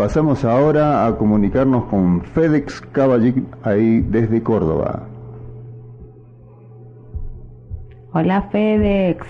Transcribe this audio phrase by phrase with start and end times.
[0.00, 5.06] Pasamos ahora a comunicarnos con FedEx Caballic ahí desde Córdoba.
[8.14, 9.26] Hola FedEx.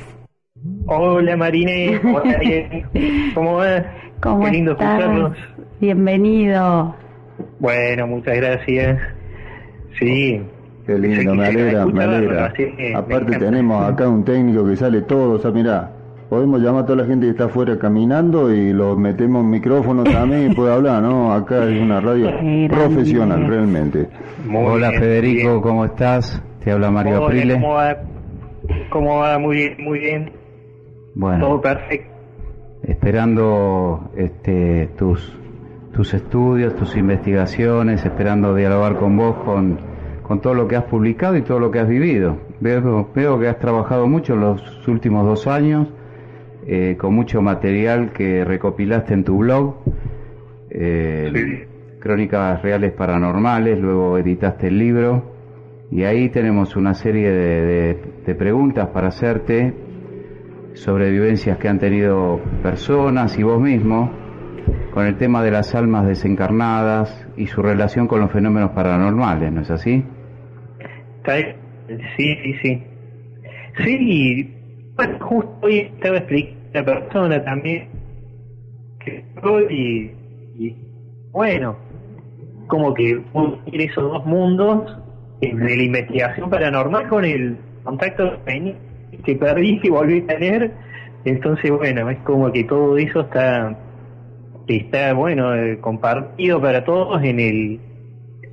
[0.86, 2.00] Hola Marine,
[3.34, 3.84] ¿cómo va?
[4.20, 4.90] ¿Cómo Qué lindo estás?
[5.00, 5.36] escucharlos.
[5.80, 6.94] Bienvenido.
[7.58, 9.02] Bueno, muchas gracias.
[9.98, 10.40] Sí.
[10.86, 12.52] Qué lindo, Sí, me alegra, me alegra.
[12.56, 15.90] me Aparte tenemos acá un técnico que sale todo, o sea, mirá,
[16.30, 20.04] podemos llamar a toda la gente que está afuera caminando y lo metemos en micrófono
[20.04, 21.32] también y puede hablar, ¿no?
[21.34, 22.30] Acá es una radio
[22.70, 24.08] profesional, realmente.
[24.46, 25.60] Muy Hola bien, Federico, bien.
[25.60, 26.40] ¿cómo estás?
[26.64, 27.54] Te habla Mario Hola, Aprile.
[27.54, 27.96] ¿Cómo va?
[28.90, 29.38] ¿Cómo va?
[29.38, 30.26] Muy bien, muy bien.
[30.26, 30.38] Todo
[31.14, 32.10] Bueno, perfecto.
[32.84, 35.36] esperando este, tus,
[35.92, 39.80] tus estudios, tus investigaciones, esperando dialogar con vos, con,
[40.22, 42.36] con todo lo que has publicado y todo lo que has vivido.
[42.60, 45.88] Veo, veo que has trabajado mucho en los últimos dos años,
[46.72, 49.74] eh, con mucho material que recopilaste en tu blog,
[50.70, 51.98] eh, Sí.
[51.98, 55.34] Crónicas Reales Paranormales, luego editaste el libro.
[55.90, 59.74] Y ahí tenemos una serie de, de- de preguntas para hacerte
[60.74, 64.08] sobre vivencias que han tenido personas y vos mismo
[64.94, 69.62] con el tema de las almas desencarnadas y su relación con los fenómenos paranormales, ¿no
[69.62, 70.04] es así?
[71.26, 72.82] Sí, sí, sí.
[73.84, 74.54] Sí, y,
[74.96, 77.88] bueno, justo hoy estaba explicando a una persona también
[79.04, 79.24] que
[79.70, 80.10] y,
[80.58, 80.76] y
[81.32, 81.76] bueno,
[82.66, 84.96] como que unir esos dos mundos
[85.40, 88.38] de la investigación paranormal con el contacto
[89.24, 90.72] que perdí que volví a tener.
[91.24, 93.76] Entonces, bueno, es como que todo eso está
[94.68, 97.80] está bueno eh, compartido para todos en el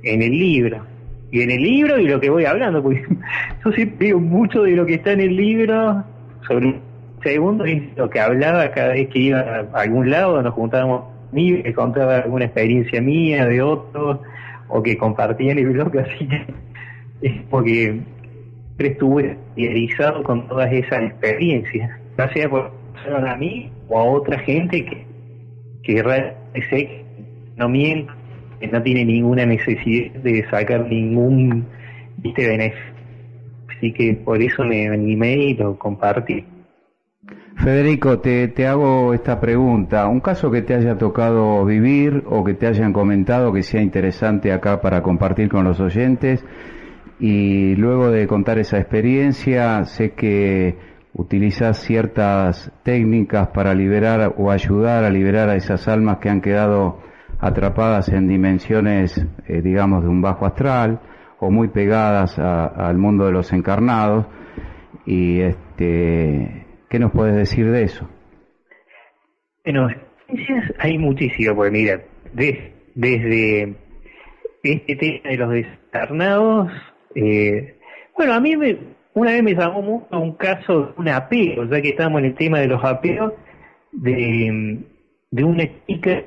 [0.02, 0.84] en el libro
[1.30, 3.04] y en el libro y lo que voy hablando porque
[3.64, 6.02] yo siempre digo mucho de lo que está en el libro
[6.48, 6.80] sobre
[7.22, 7.64] segundo
[7.96, 12.46] lo que hablaba cada vez que iba a algún lado nos juntábamos que contaba alguna
[12.46, 14.20] experiencia mía de otros
[14.68, 16.46] o que compartía en el blog así que
[17.22, 18.00] es porque
[18.66, 22.70] siempre estuve idealizado con todas esas experiencias ya sea por
[23.26, 25.08] a mí o a otra gente que
[25.82, 27.04] que realmente sé que
[27.56, 28.12] no miente,
[28.60, 31.66] que no tiene ninguna necesidad de sacar ningún
[32.18, 32.94] viste beneficio.
[33.76, 36.44] Así que por eso me animé y lo compartí.
[37.58, 40.06] Federico, te, te hago esta pregunta.
[40.06, 44.52] Un caso que te haya tocado vivir o que te hayan comentado que sea interesante
[44.52, 46.44] acá para compartir con los oyentes.
[47.18, 50.78] Y luego de contar esa experiencia, sé que
[51.14, 57.00] utilizas ciertas técnicas para liberar o ayudar a liberar a esas almas que han quedado
[57.40, 61.00] atrapadas en dimensiones, eh, digamos, de un bajo astral
[61.40, 64.26] o muy pegadas al mundo de los encarnados.
[65.06, 68.08] Y este, ¿qué nos puedes decir de eso?
[69.64, 69.88] Bueno,
[70.78, 73.74] hay muchísimas, porque mira, de- desde
[74.62, 76.72] este tema de los desencarnados,
[77.14, 77.76] eh,
[78.16, 78.78] bueno, a mí me,
[79.14, 82.34] una vez me llamó mucho un caso de un apego, ya que estamos en el
[82.34, 83.32] tema de los apeos,
[83.92, 84.78] de,
[85.30, 86.24] de una chica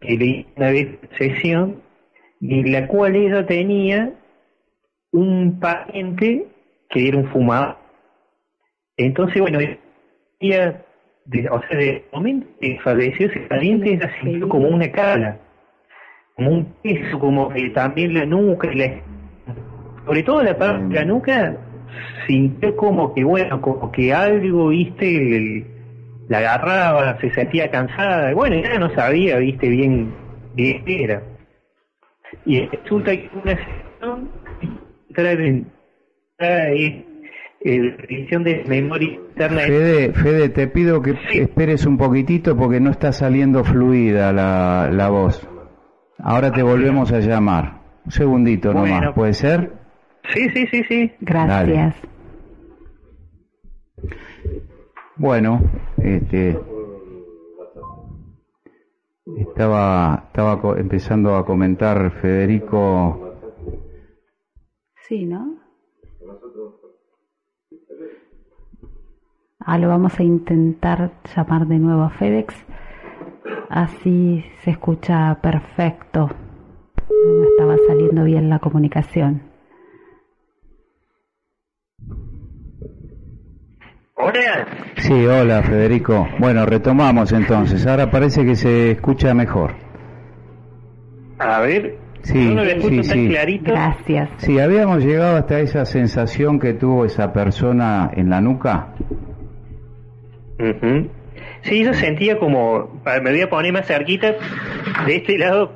[0.00, 1.82] que leí una vez en sesión,
[2.40, 4.14] y la cual ella tenía
[5.12, 6.46] un pariente
[6.88, 7.76] que era un fumador.
[8.96, 9.58] Entonces, bueno,
[10.40, 10.82] ella,
[11.26, 15.38] de, o sea, de momento que falleció ese pariente, ella sintió como una cara,
[16.34, 19.00] como un peso, como que también la nuca, y la,
[20.06, 21.56] sobre todo la parte de la nuca,
[22.26, 25.66] sintió como que, bueno, como que algo, viste, el-
[26.28, 30.14] la agarraba, se sentía cansada, y bueno, ella no sabía, viste, bien,
[30.54, 31.22] bien qué era.
[32.46, 34.30] Y resulta que una sesión
[35.14, 35.66] trae en-
[36.36, 37.04] trae,
[37.62, 39.60] eh, revisión de memoria interna.
[39.60, 41.40] Fede, Fede, te pido que Sí.
[41.40, 45.46] esperes un poquitito porque no está saliendo fluida la, la voz.
[46.18, 47.80] Ahora te volvemos a llamar.
[48.04, 48.86] Un segundito Bueno.
[49.00, 49.72] nomás, ¿puede ser?
[50.32, 51.12] Sí, sí, sí, sí.
[51.20, 51.94] Gracias.
[55.16, 55.60] Bueno,
[56.02, 56.58] este,
[59.38, 63.34] estaba, estaba empezando a comentar Federico
[65.08, 65.56] Sí, ¿no?
[69.64, 72.54] Ah, lo vamos a intentar llamar de nuevo a FedEx.
[73.68, 76.30] Así se escucha perfecto.
[77.08, 79.42] No estaba saliendo bien la comunicación.
[84.14, 84.66] Hola.
[84.96, 86.26] Sí, hola Federico.
[86.38, 87.86] Bueno, retomamos entonces.
[87.86, 89.74] Ahora parece que se escucha mejor.
[91.38, 91.98] A ver.
[92.22, 93.28] Sí, no lo sí, sí.
[93.28, 93.72] clarito.
[93.72, 94.30] Gracias.
[94.38, 98.88] Sí, habíamos llegado hasta esa sensación que tuvo esa persona en la nuca.
[100.60, 101.08] Ujú.
[101.62, 104.34] Sí, yo sentía como, me voy a poner más cerquita
[105.06, 105.72] de este lado,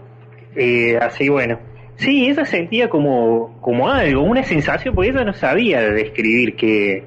[0.57, 1.59] eh, así bueno.
[1.97, 7.05] Sí, ella sentía como, como algo, una sensación, porque ella no sabía describir qué,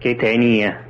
[0.00, 0.82] qué tenía.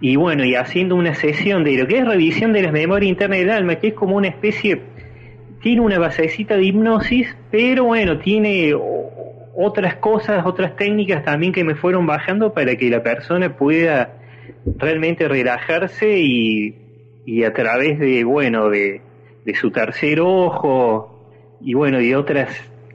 [0.00, 3.38] Y bueno, y haciendo una sesión de lo que es revisión de las memorias internas
[3.38, 4.82] del alma, que es como una especie,
[5.62, 8.74] tiene una basecita de hipnosis, pero bueno, tiene
[9.54, 14.21] otras cosas, otras técnicas también que me fueron bajando para que la persona pueda
[14.76, 16.74] realmente relajarse y,
[17.26, 19.00] y a través de, bueno, de,
[19.44, 21.12] de su tercer ojo
[21.60, 22.48] y bueno, y otras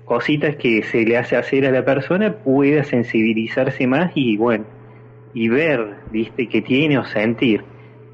[0.05, 4.65] cositas que se le hace hacer a la persona pueda sensibilizarse más y bueno,
[5.33, 7.63] y ver, viste, que tiene o sentir.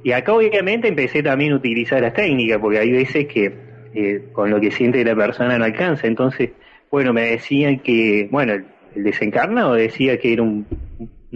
[0.04, 3.54] Y acá obviamente empecé también a utilizar las técnicas, porque hay veces que
[3.94, 6.08] eh, con lo que siente la persona no alcanza.
[6.08, 6.52] Entonces,
[6.92, 8.66] bueno, me decían que, bueno, el,
[8.96, 10.68] desencarnado decía que era un,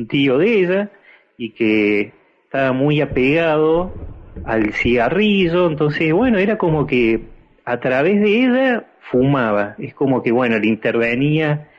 [0.09, 0.91] tío de ella
[1.37, 2.13] y que
[2.43, 3.93] estaba muy apegado
[4.43, 7.21] al cigarrillo, entonces, bueno, era como que
[7.65, 11.69] a través de ella fumaba, es como que, bueno, le intervenía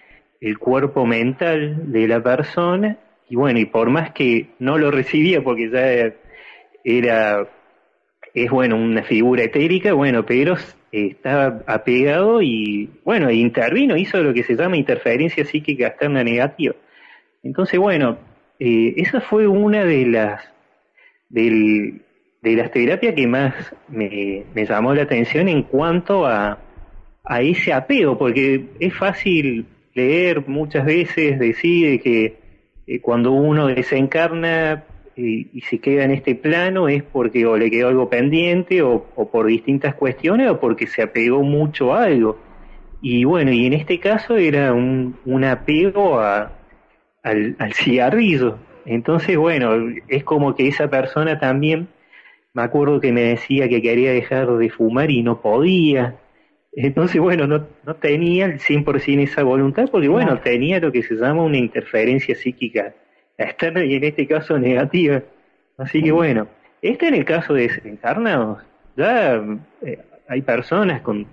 [0.40, 5.42] el cuerpo mental de la persona y bueno, y por más que no lo recibía
[5.42, 6.14] porque ya
[6.84, 7.48] era,
[8.34, 10.56] es bueno, una figura etérica, bueno, pero
[10.92, 16.74] estaba apegado y bueno, intervino, hizo lo que se llama interferencia psíquica externa negativa.
[17.42, 18.18] Entonces, bueno,
[18.58, 20.42] eh, esa fue una de las
[21.28, 22.02] del,
[22.42, 23.54] de las terapias que más
[23.88, 26.58] me, llamó la atención en cuanto a,
[27.24, 32.36] a ese apego, porque es fácil leer muchas veces, decir que
[32.86, 34.84] eh, cuando uno desencarna
[35.16, 39.46] y, se queda en este plano es porque o le quedó algo pendiente o, por
[39.46, 42.38] distintas cuestiones o porque se apegó mucho a algo.
[43.00, 46.57] Y bueno, y en este caso era un, un apego a,
[47.22, 48.58] al, al cigarrillo.
[48.84, 51.88] Entonces, bueno, es como que esa persona también,
[52.54, 56.16] me acuerdo que me decía que quería dejar de fumar y no podía.
[56.72, 61.14] Entonces, bueno, no, no tenía el 100% esa voluntad porque, bueno, tenía lo que se
[61.16, 62.94] llama una interferencia psíquica
[63.36, 65.22] externa y en este caso negativa.
[65.76, 66.48] Así que, bueno,
[66.82, 68.62] este en el caso de desencarnados,
[68.96, 69.42] ya
[69.82, 69.98] eh,
[70.28, 71.26] hay personas con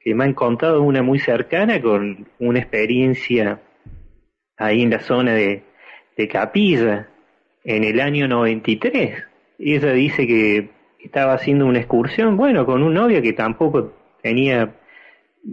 [0.00, 3.60] que me han contado una muy cercana con una experiencia
[4.56, 5.64] ahí en la zona de,
[6.30, 7.08] Capilla
[7.64, 9.24] en el año 93.
[9.58, 10.70] Y ella dice que
[11.00, 14.72] estaba haciendo una excursión, bueno, con un novio que tampoco tenía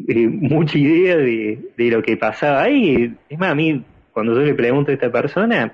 [0.07, 3.15] eh, mucha idea de, de, lo que pasaba ahí.
[3.29, 5.73] Es más, a mí, cuando yo le pregunto a esta persona,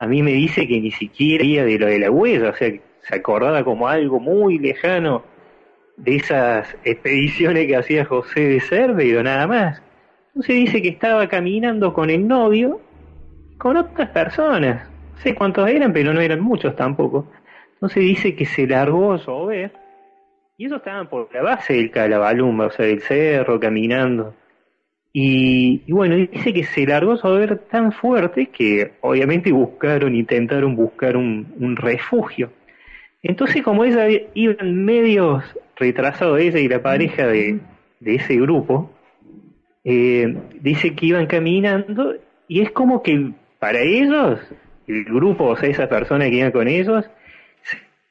[0.00, 2.72] a mí me dice que ni siquiera iba de lo de la huella, o sea,
[3.02, 5.24] se acordaba como algo muy lejano
[5.96, 9.82] de esas expediciones que hacía José de Cerveiro, nada más.
[10.34, 12.80] Entonces dice que estaba caminando con el novio,
[13.58, 14.88] con otras personas.
[15.14, 17.30] No sé cuántos eran, pero no eran muchos tampoco.
[17.74, 19.72] Entonces dice que se largó a llover
[20.56, 24.34] y ellos estaban por la base del Calabalumba, o sea, del cerro, caminando.
[25.12, 31.16] Y, bueno, dice que se largó a ver tan fuerte que obviamente buscaron, intentaron buscar
[31.16, 32.50] un, refugio.
[33.22, 35.44] Entonces, como ella iban medios
[35.76, 37.60] retrasados, ella y la pareja de,
[38.04, 38.90] ese grupo,
[39.84, 42.14] eh, dice que iban caminando
[42.48, 44.40] y es como que para ellos,
[44.86, 47.08] el grupo, o sea, esa persona que iba con ellos,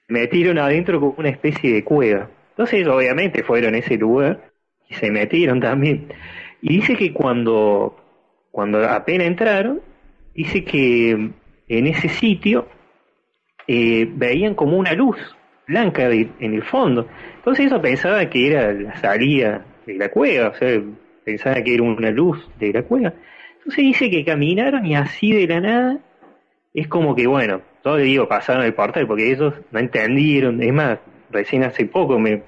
[0.07, 2.29] metieron adentro como una especie de cueva.
[2.51, 4.51] Entonces obviamente fueron a ese lugar
[4.89, 6.07] y se metieron también.
[6.61, 7.95] Y dice que cuando,
[8.51, 9.81] cuando apenas entraron,
[10.33, 11.31] dice que
[11.67, 12.67] en ese sitio
[13.67, 15.17] eh, veían como una luz
[15.67, 17.07] blanca en el fondo.
[17.37, 20.81] Entonces eso pensaba que era la salida de la cueva, o sea,
[21.23, 23.13] pensaba que era una luz de la cueva.
[23.57, 25.99] Entonces dice que caminaron y así de la nada
[26.73, 30.61] es como que, bueno, todo le digo, pasaron el portal porque ellos no entendieron.
[30.61, 30.99] Es más,
[31.29, 32.43] recién hace poco me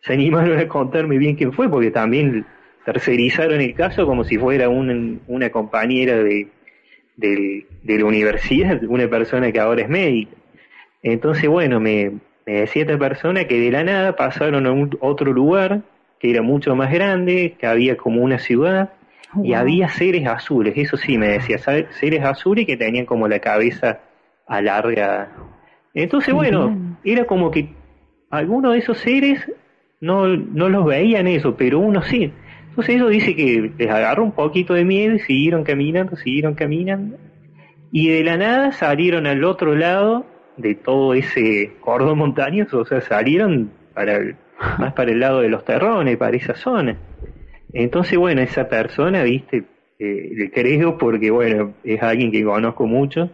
[0.00, 2.44] se animaron a contarme bien quién fue, porque también
[2.84, 6.48] tercerizaron el caso como si fuera una compañera de,
[7.16, 10.36] de, la universidad, una persona que ahora es médica.
[11.02, 12.12] Entonces, bueno, me,
[12.46, 15.82] me decía esta persona que de la nada pasaron a un, otro lugar
[16.22, 18.90] que era mucho más grande, que había como una ciudad,
[19.42, 23.98] y había seres azules, eso sí me decía, seres azules que tenían como la cabeza
[24.46, 25.32] alargada.
[25.94, 27.70] Entonces, bueno, era como que
[28.30, 29.50] algunos de esos seres
[30.00, 32.32] no, no los veían eso, pero uno sí.
[32.68, 37.16] Entonces eso dice que les agarró un poquito de miedo y siguieron caminando, siguieron caminando.
[37.90, 40.24] Y de la nada salieron al otro lado
[40.56, 44.20] de todo ese cordón montañoso, o sea, salieron para
[44.78, 46.96] más para el lado de los terrones, para esa zona.
[47.72, 49.64] Entonces, bueno, esa persona, viste,
[49.98, 53.30] eh, le creo porque, bueno, es alguien que conozco mucho,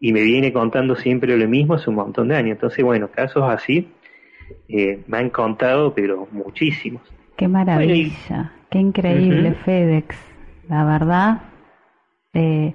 [0.00, 2.52] y me viene contando siempre lo mismo hace un montón de años.
[2.52, 3.88] Entonces, bueno, casos así
[4.68, 7.02] eh, me han contado, pero muchísimos.
[7.36, 10.16] Qué maravilla, qué increíble FedEx,
[10.68, 11.42] la verdad.
[12.34, 12.74] Eh,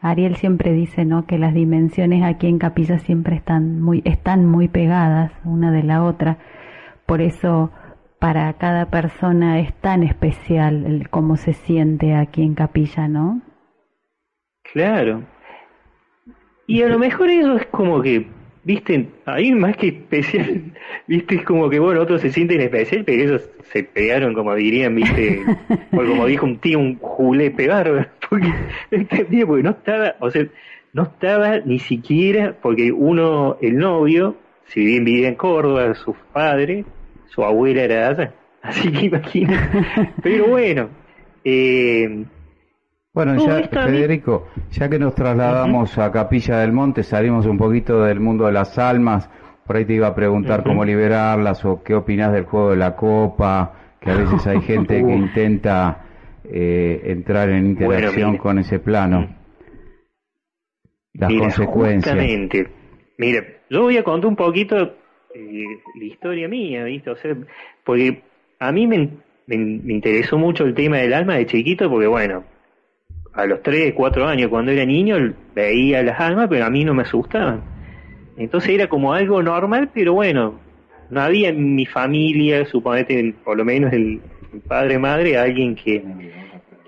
[0.00, 1.26] Ariel siempre dice, ¿no?
[1.26, 6.02] Que las dimensiones aquí en Capilla siempre están muy, están muy pegadas una de la
[6.02, 6.38] otra.
[7.10, 7.72] Por eso
[8.20, 13.42] para cada persona es tan especial el cómo se siente aquí en Capilla, ¿no?
[14.72, 15.24] Claro.
[16.68, 18.28] Y a lo mejor eso es como que,
[18.62, 20.72] viste, ahí más que especial,
[21.08, 24.94] viste, es como que, bueno, otros se sienten especial, pero ellos se pegaron, como dirían,
[24.94, 25.42] viste,
[25.92, 28.52] o como dijo un tío, un julepe bárbaro, porque,
[28.88, 30.46] porque no estaba, o sea,
[30.92, 34.36] no estaba ni siquiera, porque uno, el novio,
[34.66, 36.84] si bien vivía en Córdoba, su padre,
[37.30, 40.90] su abuela era de allá, así que imagínate, pero bueno,
[41.44, 42.24] eh,
[43.12, 48.20] bueno, ya, Federico, ya que nos trasladamos a Capilla del Monte, salimos un poquito del
[48.20, 49.28] mundo de las almas,
[49.66, 52.94] por ahí te iba a preguntar cómo liberarlas o qué opinas del juego de la
[52.94, 56.04] copa, que a veces hay gente que intenta
[56.44, 59.28] eh, entrar en interacción con ese plano.
[61.12, 62.14] Las consecuencias.
[62.14, 62.68] Justamente,
[63.18, 64.96] mire, yo voy a contar un poquito
[65.34, 65.64] eh,
[65.96, 67.10] la historia mía, ¿viste?
[67.10, 67.36] O sea,
[67.84, 68.22] porque
[68.58, 69.08] a mí me,
[69.46, 72.44] me interesó mucho el tema del alma de chiquito, porque bueno,
[73.32, 76.94] a los 3, 4 años, cuando era niño, veía las almas, pero a mí no
[76.94, 77.62] me asustaban.
[78.36, 80.58] Entonces era como algo normal, pero bueno,
[81.10, 84.20] no había en mi familia, suponete, por lo menos el,
[84.66, 86.02] padre madre, alguien que,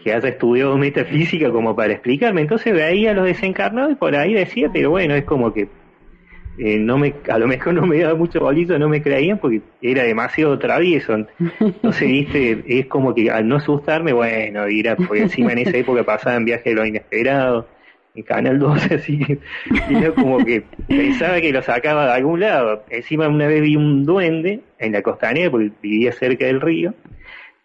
[0.03, 2.41] que haya estudiado metafísica como para explicarme.
[2.41, 5.69] Entonces veía a los desencarnados y por ahí decía, pero bueno, es como que
[6.59, 9.63] eh, no me, a lo mejor no me daba mucho bolizo, no me creían porque
[9.81, 11.27] era demasiado travieso.
[11.61, 16.05] Entonces, viste, es como que al no asustarme, bueno, ir porque encima en esa época
[16.05, 17.69] pasaba en viaje de lo inesperado,
[18.15, 19.39] en Canal 12, así que
[19.91, 22.85] era como que pensaba que lo sacaba de algún lado.
[22.91, 26.95] Encima una vez vi un duende en la costanera, porque vivía cerca del río,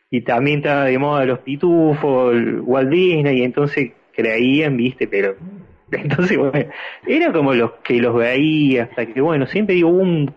[0.10, 5.36] y también estaba de moda los pitufos, Walt y entonces creían, viste, pero
[5.92, 6.70] Entonces, bueno,
[7.06, 10.34] era como los que los veía, hasta que, bueno, siempre hubo un,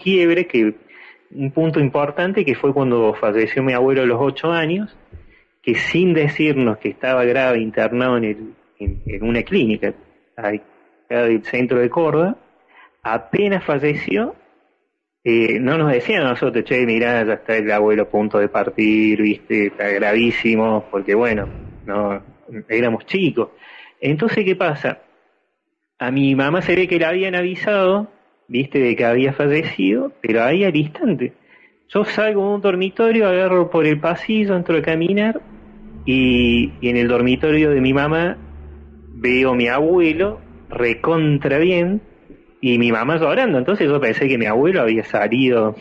[0.00, 0.74] quiebre, que
[1.32, 4.96] un punto importante que fue cuando falleció mi abuelo a los ocho años,
[5.62, 9.94] que sin decirnos que estaba grave internado en, el, en, una clínica
[11.08, 12.36] del centro de Córdoba,
[13.02, 14.36] apenas falleció,
[15.24, 18.48] eh, no nos decían a nosotros, che, mirá, ya está el abuelo a punto de
[18.48, 21.48] partir, viste, está gravísimo, porque bueno,
[21.86, 22.22] no
[22.68, 23.50] éramos chicos.
[24.02, 24.98] Entonces, ¿qué pasa?
[26.00, 28.08] A mi mamá se ve que le habían avisado,
[28.48, 31.32] viste, de que había fallecido, pero ahí al instante.
[31.88, 35.40] Yo salgo de un dormitorio, agarro por el pasillo, entro a caminar
[36.04, 38.38] y, en el dormitorio de mi mamá
[39.12, 42.00] veo a mi abuelo recontra bien
[42.60, 43.58] y mi mamá llorando.
[43.58, 45.76] Entonces yo pensé que mi abuelo había salido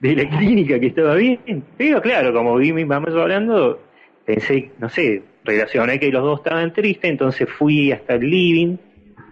[0.00, 1.64] de la clínica, que estaba bien.
[1.78, 3.80] Pero claro, como vi a mi mamá llorando,
[4.26, 8.76] pensé, no sé, relacioné que los dos estaban tristes, entonces fui hasta el living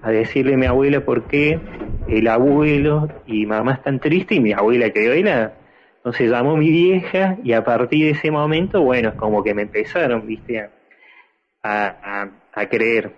[0.02, 1.58] a decirle a mi abuela por qué
[2.08, 5.54] el abuelo y mamá están tristes y mi abuela quedó helada.
[5.96, 9.62] Entonces llamó mi vieja y a partir de ese momento, bueno, es como que me
[9.62, 10.68] empezaron, viste,
[11.62, 13.12] a, a, creer.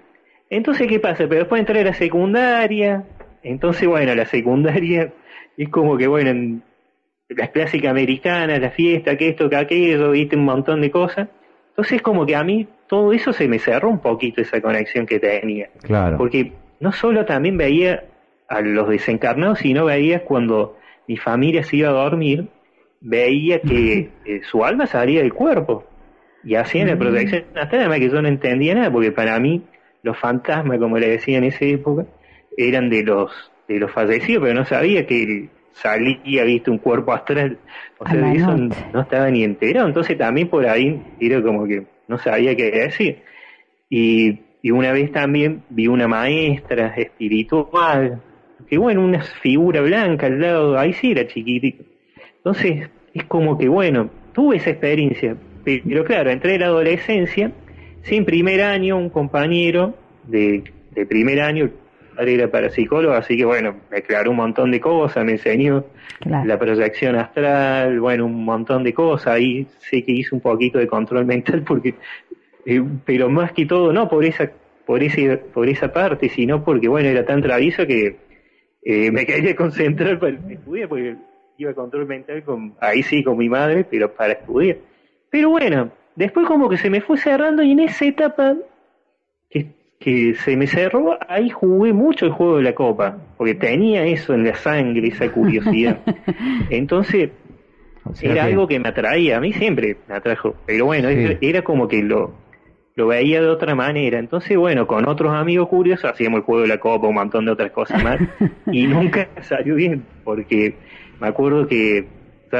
[0.50, 1.24] Entonces, ¿qué pasa?
[1.26, 3.04] Pero después entré a la secundaria,
[3.42, 5.14] entonces, bueno, la secundaria
[5.56, 6.62] es como que, bueno, en
[7.30, 11.28] las clásicas americanas, la fiesta, que esto, que aquello, viste, un montón de cosas.
[11.70, 15.18] Entonces, como que a mí todo eso se me cerró un poquito esa conexión que
[15.18, 15.68] tenía.
[15.82, 16.16] Claro.
[16.16, 18.04] Porque no solo también veía
[18.48, 20.76] a los desencarnados, sino veía cuando
[21.08, 22.46] mi familia se iba a dormir,
[23.00, 25.84] veía que eh, su alma salía del cuerpo.
[26.44, 26.98] Y hacían la mm.
[26.98, 29.64] protección hasta además que yo no entendía nada, porque para mí
[30.04, 32.06] los fantasmas, como le decía en esa época,
[32.56, 37.58] eran de los de los fallecidos, pero no sabía que salía, viste, un cuerpo astral.
[37.98, 38.56] O sea, de eso
[38.92, 39.88] no estaba ni enterado.
[39.88, 43.22] Entonces también por ahí era como que no sabía qué decir.
[43.88, 48.20] Y, y una vez también vi una maestra espiritual,
[48.68, 51.84] que bueno, una figura blanca al lado, ahí sí era chiquitito.
[52.38, 57.52] Entonces, es como que bueno, tuve esa experiencia, pero claro, entré en la adolescencia,
[58.02, 59.94] sin primer año, un compañero
[60.24, 61.70] de, de primer año,
[62.18, 65.84] era para psicólogo, así que bueno, me aclaró un montón de cosas, me enseñó
[66.24, 70.86] la proyección astral, bueno, un montón de cosas, ahí sé que hice un poquito de
[70.86, 71.94] control mental porque,
[72.66, 74.50] eh, pero más que todo, no por esa,
[74.86, 78.16] por ese, por esa parte, sino porque bueno, era tan travieso que
[78.82, 81.16] eh, me quería concentrar para estudiar, porque
[81.58, 84.78] iba a control mental con, ahí sí, con mi madre, pero para estudiar.
[85.30, 88.56] Pero bueno, después como que se me fue cerrando y en esa etapa
[89.50, 89.68] que
[89.98, 94.34] que se me cerró, ahí jugué mucho el juego de la copa, porque tenía eso
[94.34, 96.00] en la sangre, esa curiosidad.
[96.70, 97.30] Entonces,
[98.20, 102.02] era algo que me atraía, a mí siempre me atrajo, pero bueno, era, como que
[102.02, 102.34] lo,
[102.96, 104.18] lo veía de otra manera.
[104.18, 107.52] Entonces, bueno, con otros amigos curiosos hacíamos el juego de la copa, un montón de
[107.52, 108.20] otras cosas más,
[108.70, 110.74] y nunca salió bien, porque
[111.20, 112.06] me acuerdo que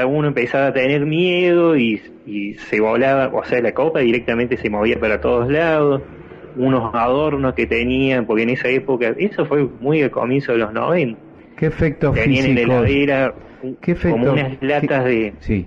[0.07, 4.69] uno empezaba a tener miedo y, y se volaba, o sea, la copa directamente se
[4.69, 6.01] movía para todos lados
[6.55, 10.73] unos adornos que tenían, porque en esa época, eso fue muy al comienzo de los
[10.73, 11.19] 90.
[11.55, 13.33] ¿Qué efectos Tenían en la heladera
[14.03, 15.65] como unas latas de sí.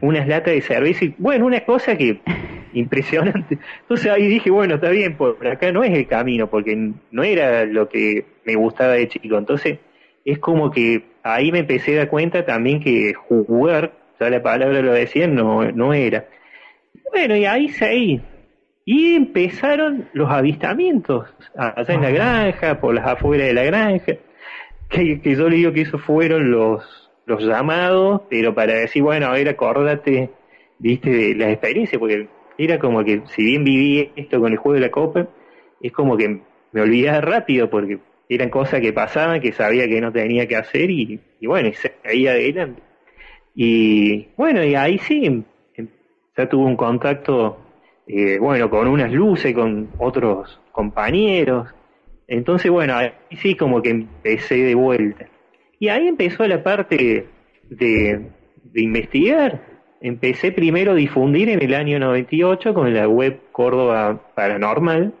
[0.00, 2.18] unas latas de cerveza y bueno, una cosa que
[2.72, 3.58] impresionante.
[3.80, 7.64] Entonces ahí dije, bueno, está bien, por acá no es el camino, porque no era
[7.64, 9.38] lo que me gustaba de chico.
[9.38, 9.78] Entonces
[10.24, 14.82] es como que ahí me empecé a dar cuenta también que jugar, ya la palabra
[14.82, 16.26] lo decía, no, no era.
[17.12, 18.20] Bueno, y ahí seguí,
[18.90, 24.14] y empezaron los avistamientos, allá en la granja, por las afueras de la granja,
[24.88, 29.32] que, yo le digo que esos fueron los, los llamados, pero para decir, bueno, a
[29.32, 30.30] ver, acordate,
[30.78, 34.76] viste, de la experiencia, porque era como que, si bien viví esto con el juego
[34.76, 35.28] de la copa,
[35.82, 36.40] es como que
[36.72, 37.98] me olvidaba rápido, porque
[38.30, 41.74] eran cosas que pasaban, que sabía que no tenía que hacer, y, y bueno, y
[41.74, 42.80] seguía adelante.
[43.54, 45.44] Y bueno, y ahí sí,
[46.34, 47.67] ya tuve un contacto
[48.08, 51.68] eh, bueno, con unas luces, con otros compañeros.
[52.26, 55.26] Entonces, bueno, ahí sí como que empecé de vuelta.
[55.78, 57.26] Y ahí empezó la parte
[57.68, 58.20] de,
[58.64, 59.62] de investigar.
[60.00, 65.12] Empecé primero a difundir en el año 98 con la web Córdoba Paranormal,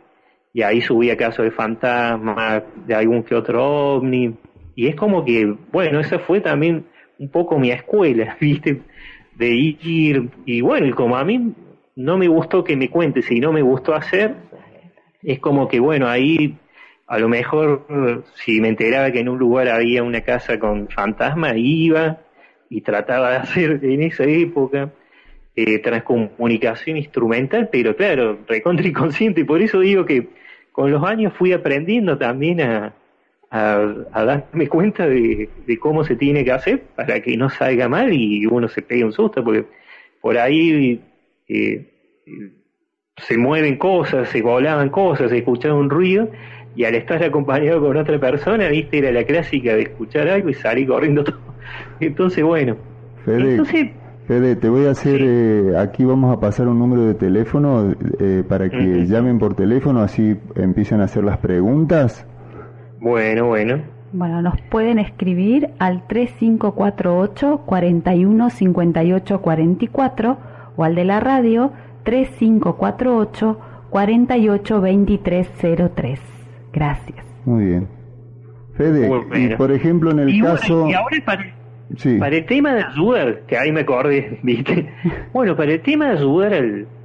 [0.52, 4.34] y ahí subía casos de fantasmas, de algún que otro ovni,
[4.74, 6.86] y es como que, bueno, esa fue también
[7.18, 8.80] un poco mi escuela, ¿viste?
[9.34, 11.52] De ir, y bueno, y como a mí
[11.98, 14.36] no me gustó que me cuente, si no me gustó hacer,
[15.20, 16.56] es como que, bueno, ahí
[17.08, 21.56] a lo mejor si me enteraba que en un lugar había una casa con fantasma,
[21.56, 22.18] iba
[22.70, 24.92] y trataba de hacer en esa época
[25.56, 30.28] eh, transcomunicación instrumental, pero claro, recontra inconsciente, por eso digo que
[30.70, 32.94] con los años fui aprendiendo también a,
[33.50, 38.12] a, darme cuenta de, de, cómo se tiene que hacer para que no salga mal
[38.12, 39.64] y uno se pegue un susto, porque
[40.20, 41.02] por ahí
[43.16, 46.30] se mueven cosas, se volaban cosas, se escuchaba un ruido,
[46.76, 50.54] y al estar acompañado con otra persona, viste, era la clásica de escuchar algo y
[50.54, 51.38] salir corriendo todo.
[52.00, 52.76] Entonces, bueno.
[53.24, 58.44] Fede, te voy a hacer, eh, aquí vamos a pasar un número de teléfono eh,
[58.46, 62.26] para que llamen por teléfono, así empiezan a hacer las preguntas.
[63.00, 63.80] Bueno, bueno.
[64.12, 70.38] Bueno, nos pueden escribir al 3548 4158 44
[70.76, 71.72] o al de la radio
[72.04, 73.58] 3548
[73.90, 76.20] 482303.
[76.72, 77.26] Gracias.
[77.44, 77.88] Muy bien.
[78.76, 80.88] Fede, y por ejemplo en el caso...
[80.88, 81.52] y ahora para,
[82.20, 84.94] para, el tema de ayudar, que ahí me acordé, ¿viste?
[85.32, 86.54] bueno, para el tema de ayudar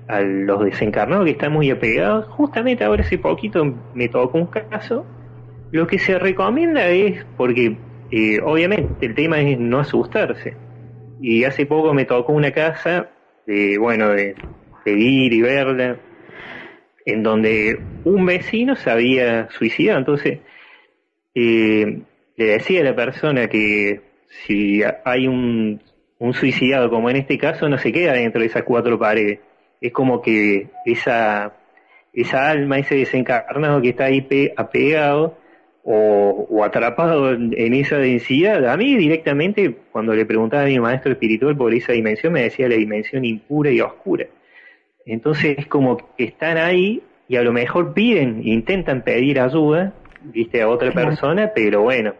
[0.07, 5.03] a los desencarnados que están muy apegados, justamente ahora hace poquito me tocó un caso,
[5.71, 7.75] lo que se recomienda es, porque
[8.11, 10.55] eh, obviamente el tema es no asustarse,
[11.21, 13.09] y hace poco me tocó una casa
[13.47, 14.35] de, bueno, de,
[14.91, 15.97] ir y verla,
[17.05, 19.99] en donde un vecino se había suicidado.
[19.99, 20.39] Entonces,
[21.35, 22.01] eh,
[22.35, 24.01] le decía a la persona que
[24.45, 25.81] si hay un,
[26.19, 29.39] un suicidado, como en este caso, no se queda dentro de esas cuatro paredes.
[29.81, 31.53] Es como que esa,
[32.13, 35.37] esa alma, ese desencarnado que está ahí apegado,
[35.83, 38.65] o, atrapado en, esa densidad.
[38.65, 42.69] A mí directamente, cuando le preguntaba a mi maestro espiritual por esa dimensión, me decía
[42.69, 44.27] la dimensión impura y oscura.
[45.05, 50.61] Entonces es como que están ahí y a lo mejor piden, intentan pedir ayuda, viste,
[50.61, 52.13] a otra persona, pero bueno,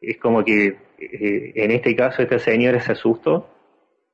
[0.00, 3.48] es como que eh, en este caso esta señora se asustó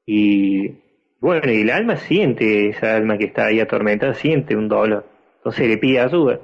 [0.07, 0.73] y
[1.21, 5.07] bueno, y el alma siente, esa alma que está ahí atormentada, siente un dolor.
[5.37, 6.41] Entonces le pide ayuda.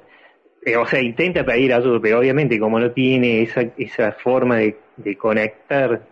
[0.65, 4.77] Eh, o sea, intenta pedir ayuda, pero obviamente como no tiene esa, esa forma de,
[5.17, 6.03] conectar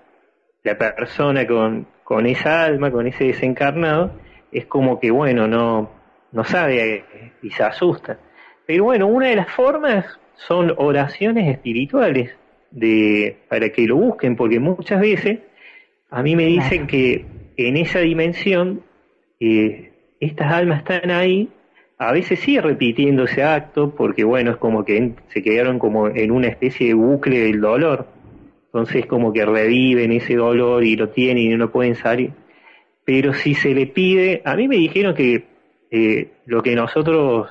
[0.63, 4.13] la persona con, con esa alma, con ese desencarnado,
[4.55, 5.91] es como que, bueno, no,
[6.33, 7.05] no sabe
[7.43, 8.19] y se asusta.
[8.67, 12.31] Pero bueno, una de las formas son oraciones espirituales
[12.71, 15.41] de, para que lo busquen, porque muchas veces
[16.11, 18.83] a mí me dicen que en esa dimensión
[19.41, 21.51] eh, estas almas están ahí
[21.99, 26.31] a veces sigue repitiendo ese acto porque bueno, es como que se quedaron como en
[26.31, 28.07] una especie de bucle del dolor.
[28.67, 32.33] Entonces como que reviven ese dolor y lo tienen y no pueden salir.
[33.05, 35.45] Pero si se le pide, a mí me dijeron que
[35.91, 37.49] eh, lo que nosotros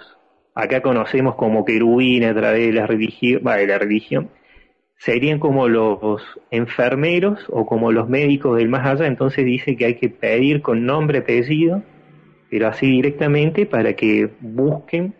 [0.55, 4.29] acá conocemos como querubín a través de la religión, de la religión,
[4.97, 9.95] serían como los enfermeros o como los médicos del más allá, entonces dice que hay
[9.95, 11.83] que pedir con nombre, apellido,
[12.49, 15.15] pero así directamente para que busquen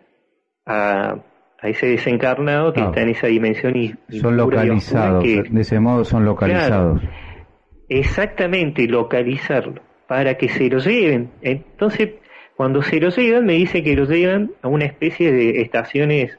[0.64, 1.16] a,
[1.62, 7.00] ese desencarnado que está en esa dimensión y son localizados, de ese modo son localizados.
[7.88, 11.30] exactamente, localizarlo, para que se lo lleven.
[11.42, 12.10] Entonces,
[12.56, 16.38] cuando se lo llevan, me dice que lo llevan a una especie de estaciones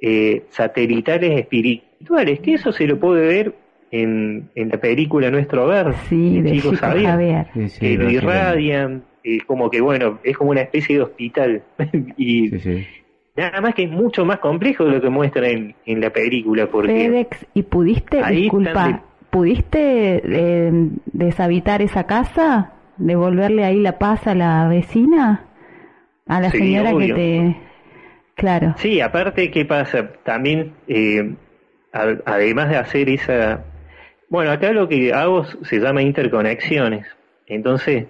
[0.00, 3.54] eh, satelitales espirituales, que eso se lo puede ver
[3.90, 5.94] en, en la película Nuestro Hogar.
[6.08, 7.46] Sí, de Chico Javier.
[7.78, 9.04] que lo irradian,
[9.46, 11.62] como que bueno, es como una especie de hospital.
[12.16, 12.50] y
[13.36, 16.66] nada más que es mucho más complejo de lo que muestra en, en la película.
[16.66, 20.72] Porque FedEx, ¿y pudiste, disculpa, pudiste eh,
[21.06, 22.72] deshabitar esa casa?
[22.96, 25.44] ¿Devolverle ahí la paz a la vecina?
[26.26, 27.56] A la señora que te...
[28.34, 28.74] Claro.
[28.78, 30.10] Sí, aparte, ¿qué pasa?
[30.24, 31.34] También, eh,
[31.92, 33.64] además de hacer esa...
[34.28, 37.06] Bueno, acá lo que hago se llama interconexiones.
[37.46, 38.06] Entonces,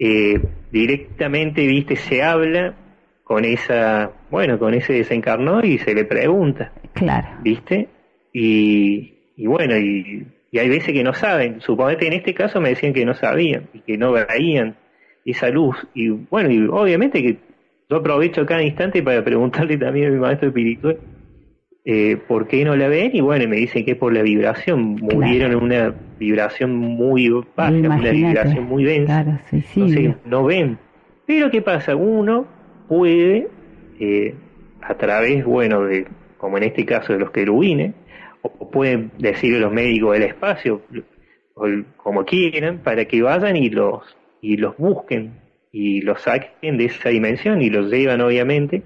[0.00, 0.40] eh,
[0.72, 2.74] directamente, viste, se habla
[3.22, 6.72] con esa, bueno, con ese desencarnó y se le pregunta.
[6.94, 7.28] Claro.
[7.42, 7.88] ¿Viste?
[8.32, 11.60] Y, y bueno, y, y, hay veces que no saben.
[11.60, 14.76] Suponete en este caso me decían que no sabían y que no veían
[15.24, 15.76] esa luz.
[15.94, 17.38] Y bueno, y obviamente que
[17.88, 20.98] yo aprovecho cada instante para preguntarle también a mi maestro espiritual
[21.84, 24.96] eh, por qué no la ven y bueno, me dicen que es por la vibración,
[24.96, 29.40] murieron en una vibración muy baja, una vibración muy densa,
[30.26, 30.78] no ven.
[31.26, 31.96] Pero ¿qué pasa?
[31.96, 32.46] Uno
[32.86, 33.48] puede,
[33.98, 34.34] eh,
[34.82, 37.94] a través, bueno, de, como en este caso de los querubines,
[38.42, 40.82] o pueden decirle los médicos del espacio,
[41.54, 45.40] o como quieran, para que vayan y los, y los busquen
[45.72, 48.82] y los saquen de esa dimensión y los llevan obviamente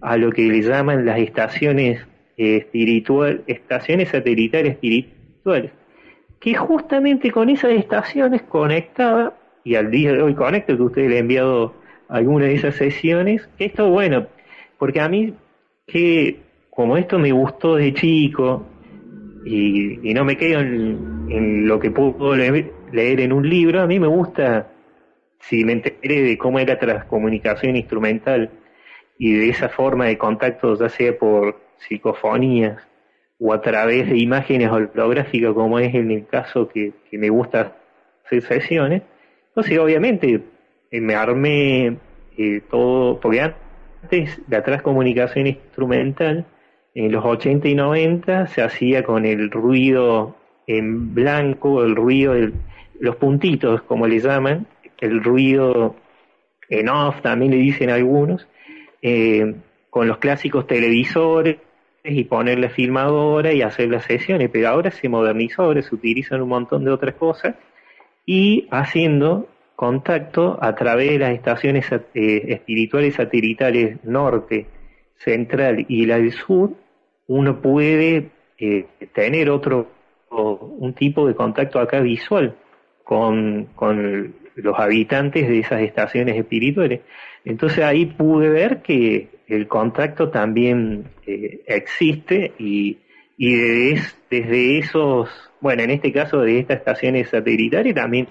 [0.00, 5.72] a lo que le llaman las estaciones espiritual, estaciones satelitales espirituales,
[6.40, 9.34] que justamente con esas estaciones conectaba,
[9.64, 11.74] y al día de hoy conecto que usted le ha enviado
[12.08, 14.26] alguna de esas sesiones, esto bueno,
[14.78, 15.34] porque a mí
[15.86, 18.66] que como esto me gustó de chico
[19.44, 24.06] y, no me quedo en, lo que puedo leer en un libro, a mí me
[24.06, 24.68] gusta
[25.42, 28.50] si me enteré de cómo era la comunicación instrumental
[29.18, 32.78] y de esa forma de contacto, ya sea por psicofonías
[33.38, 37.76] o a través de imágenes holográficas, como es en el caso que, me gusta
[38.24, 39.02] hacer sesiones,
[39.48, 40.42] entonces obviamente
[40.90, 41.96] eh, me armé
[42.38, 46.46] eh, todo, porque antes la transcomunicación instrumental,
[46.94, 52.52] en los 80 y 90 se hacía con el ruido en blanco, el ruido, de
[53.00, 54.66] los puntitos, como le llaman,
[55.00, 55.96] el ruido
[56.68, 58.46] en off, también le dicen algunos,
[59.02, 59.54] eh,
[59.90, 61.56] con los clásicos televisores
[62.04, 66.40] y poner la filmadora y hacer las sesiones, pero ahora se modernizó, ahora se utilizan
[66.42, 67.56] un montón de otras cosas
[68.24, 74.66] y haciendo contacto a través de las estaciones eh, espirituales satelitales norte,
[75.24, 76.74] central y la del sur,
[77.26, 79.88] uno puede eh, tener otro,
[80.30, 82.56] un tipo de contacto acá visual
[83.04, 87.00] con, con los habitantes de esas estaciones espirituales.
[87.44, 92.98] Entonces ahí pude ver que el contacto también eh, existe y,
[93.36, 95.28] y desde, esos,
[95.60, 98.28] bueno, en este caso de estas estaciones satelitales también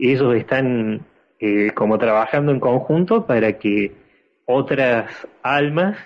[0.00, 1.04] ellos están
[1.40, 3.92] eh, como trabajando en conjunto para que
[4.46, 5.98] otras almas,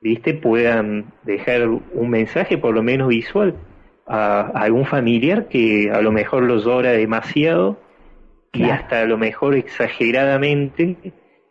[0.00, 3.54] viste, puedan dejar un mensaje por lo menos visual
[4.06, 7.78] a, a algún familiar que a lo mejor los llora demasiado
[8.52, 10.96] y hasta a lo mejor exageradamente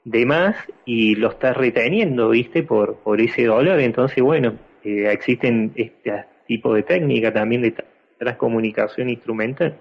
[0.03, 2.63] de más y lo estás reteniendo, ¿viste?
[2.63, 3.79] Por, por ese dolor.
[3.79, 7.75] Entonces, bueno, eh, existen este tipo de técnica también de
[8.17, 9.79] transcomunicación instrumental.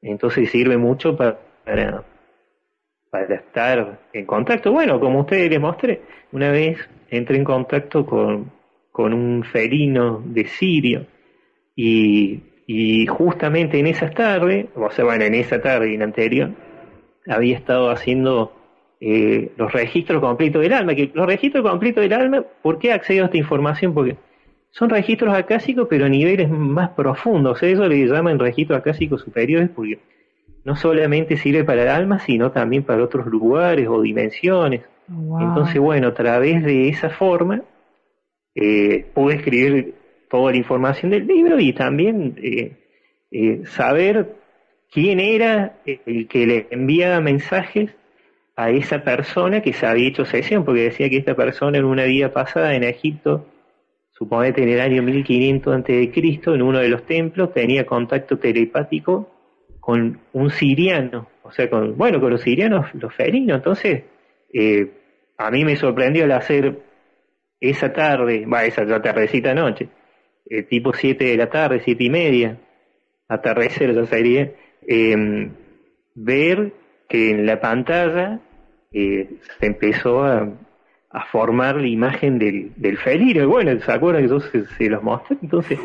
[0.00, 2.04] Entonces sirve mucho para, para,
[3.12, 4.72] estar en contacto.
[4.72, 6.00] Bueno, como ustedes les mostré,
[6.32, 6.78] una vez
[7.10, 8.50] entré en contacto con,
[8.90, 11.06] con un felino de Sirio
[11.76, 16.50] y y justamente en esa tarde, o sea, bueno, en esa tarde y en anterior,
[17.26, 18.52] había estado haciendo
[19.00, 20.94] eh, los registros completos del alma.
[20.94, 23.94] Que los registros completos del alma, ¿por qué accedo a esta información?
[23.94, 24.16] Porque
[24.70, 27.52] son registros acásicos, pero a niveles más profundos.
[27.52, 29.98] O sea, eso le llaman registros acásicos superiores, porque
[30.64, 34.82] no solamente sirve para el alma, sino también para otros lugares o dimensiones.
[35.08, 37.62] Entonces, bueno, a través de esa forma,
[38.54, 39.94] eh, pude escribir
[40.30, 42.72] toda la información del libro y también eh,
[43.30, 44.36] eh, saber
[44.90, 47.90] quién era el que le enviaba mensajes
[48.56, 52.04] a esa persona que se había hecho sesión, porque decía que esta persona en una
[52.04, 53.46] vida pasada en Egipto,
[54.12, 56.12] suponete en el año 1500 a.C.,
[56.46, 59.31] en uno de los templos, tenía contacto telepático
[59.82, 63.56] con un siriano, o sea, con, bueno, con los sirianos, los felinos.
[63.56, 64.04] Entonces,
[64.52, 64.92] eh,
[65.36, 66.78] a mí me sorprendió al hacer
[67.58, 69.88] esa tarde, va, esa tardecita noche,
[70.48, 72.58] eh, tipo 7 de la tarde, siete y media,
[73.26, 74.52] atardecer ya sería,
[74.86, 75.50] eh,
[76.14, 76.72] ver
[77.08, 78.38] que en la pantalla
[78.92, 80.48] se empezó a,
[81.30, 83.42] formar la imagen del, del felino.
[83.42, 85.36] Y bueno, ¿se acuerdan que yo se, los mostré?
[85.42, 85.78] Entonces,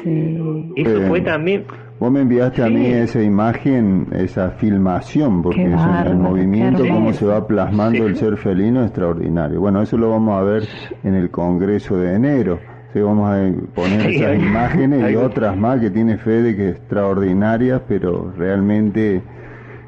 [0.76, 1.66] eso fue también...
[2.00, 7.26] Vos me enviaste a mí esa imagen, esa filmación, porque es el movimiento, cómo se
[7.26, 9.60] va plasmando el ser felino extraordinario.
[9.60, 10.64] Bueno, eso lo vamos a ver
[11.04, 12.60] en el Congreso de enero.
[12.94, 18.32] Sí, vamos a poner esas imágenes y otras más que tiene Fede que extraordinarias, pero
[18.38, 19.22] realmente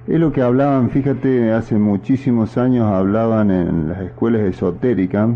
[0.10, 5.30] es lo que hablaban, fíjate, hace muchísimos años hablaban en las escuelas esotéricas,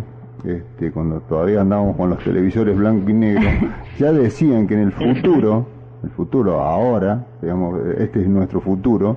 [0.44, 3.48] este, cuando todavía andábamos con los televisores blanco y negro,
[4.00, 5.68] ya decían que en el futuro,
[6.04, 9.16] el futuro ahora, digamos, este es nuestro futuro,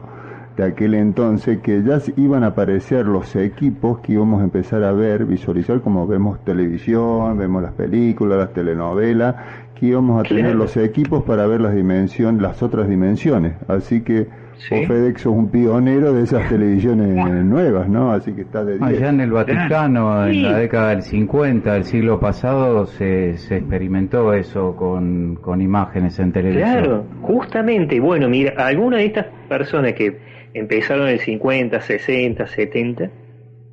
[0.59, 4.93] de aquel entonces, que ya iban a aparecer los equipos que íbamos a empezar a
[4.93, 9.37] ver, visualizar como vemos televisión, vemos las películas, las telenovelas,
[9.75, 13.55] que íbamos a tener los equipos para ver las dimensiones, las otras dimensiones.
[13.69, 14.29] Así que
[14.71, 17.15] o FedEx es un pionero de esas televisiones
[17.45, 18.13] nuevas, ¿no?
[18.13, 22.19] Así que está de Allá en el Vaticano, en la década del 50 del siglo
[22.19, 26.71] pasado, se, se experimentó eso con, con imágenes en televisión.
[26.71, 28.01] Claro, justamente.
[28.01, 30.19] Bueno, mira, algunas de estas personas que
[30.55, 33.11] empezaron en el 50, 60, 70,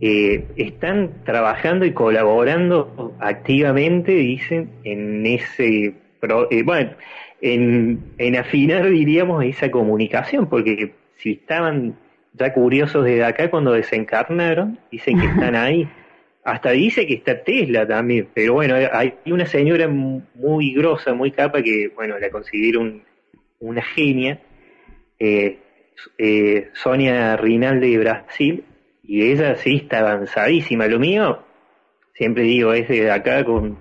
[0.02, 5.96] eh, están trabajando y colaborando activamente, dicen, en ese...
[6.52, 6.92] Eh, bueno,
[7.44, 11.98] en, afinar, diríamos, esa comunicación, porque si estaban
[12.32, 15.88] ya curiosos desde acá cuando desencarnaron, dicen que están ahí.
[16.46, 21.62] Hasta dice que está Tesla también, pero bueno, hay una señora muy grosa, muy capa,
[21.62, 22.82] que, bueno, la considero
[23.60, 24.42] una genia,
[25.20, 25.60] eh,
[26.18, 28.64] eh, Sonia Rinaldi de Brasil,
[29.04, 30.88] y ella sí está avanzadísima.
[30.88, 31.44] Lo mío,
[32.14, 33.78] siempre digo, es desde acá con,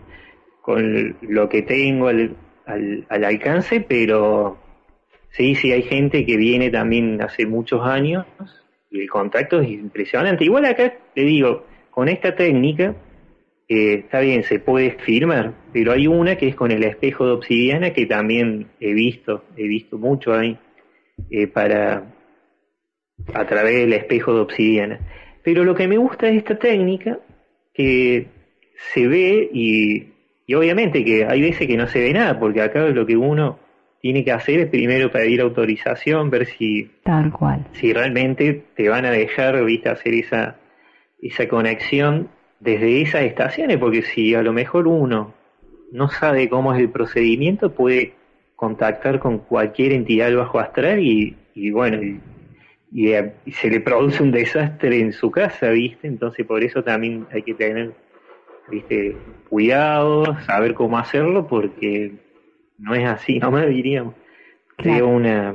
[0.61, 4.59] con lo que tengo, el, al, alcance, pero
[5.31, 8.27] sí, sí hay gente que viene también hace muchos años
[8.91, 10.45] y el contacto es impresionante.
[10.45, 12.95] Igual acá te digo, con esta técnica,
[13.69, 17.33] eh, está bien, se puede firmar, pero hay una que es con el espejo de
[17.33, 20.59] obsidiana que también he visto, he visto mucho ahí,
[21.31, 22.13] eh, para
[23.35, 25.01] a través del espejo de obsidiana.
[25.43, 27.19] Pero lo que me gusta de esta técnica,
[27.75, 28.27] que
[28.93, 30.12] se ve y
[30.53, 33.59] y obviamente que hay veces que no se ve nada, porque acá lo que uno
[34.03, 39.07] tiene que hacer es primero pedir autorización, ver si tal cual, si realmente te van
[39.07, 40.59] a dejar, viste, hacer esa
[41.23, 42.29] esa conexión
[42.61, 45.33] desde esas estaciones, porque si a lo mejor uno
[45.91, 48.13] no sabe cómo es el procedimiento, puede
[48.55, 52.21] contactar con cualquier entidad bajo astral y, y bueno, y,
[52.93, 56.09] y, se le produce un desastre en su casa, ¿viste?
[56.09, 57.95] Entonces por eso también hay que tener
[58.71, 59.17] viste,
[59.49, 62.13] cuidado, saber cómo hacerlo, porque
[62.79, 64.15] no es así, no me diríamos.
[64.77, 65.55] Creo una,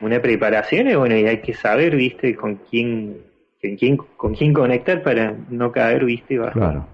[0.00, 3.18] una preparación y bueno, y hay que saber, viste, con quién,
[3.60, 6.58] con quién, con quién conectar para no caer, viste, bajo.
[6.58, 6.88] Claro.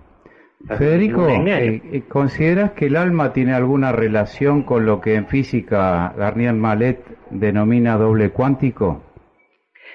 [0.68, 6.12] Federico, eh, eh, ¿consideras que el alma tiene alguna relación con lo que en física
[6.16, 9.02] Garnier Mallet denomina doble cuántico?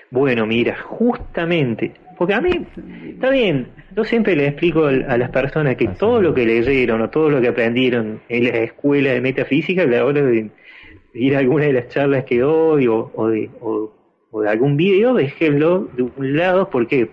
[0.10, 2.66] Bueno, mira, justamente porque a mí,
[3.10, 7.10] está bien, yo siempre le explico a las personas que todo lo que leyeron o
[7.10, 10.50] todo lo que aprendieron en la escuela de metafísica, a la hora de
[11.14, 16.04] ir a alguna de las charlas que doy o, de, de algún video, déjenlo de
[16.04, 16.70] un lado.
[16.70, 17.10] ¿Por qué?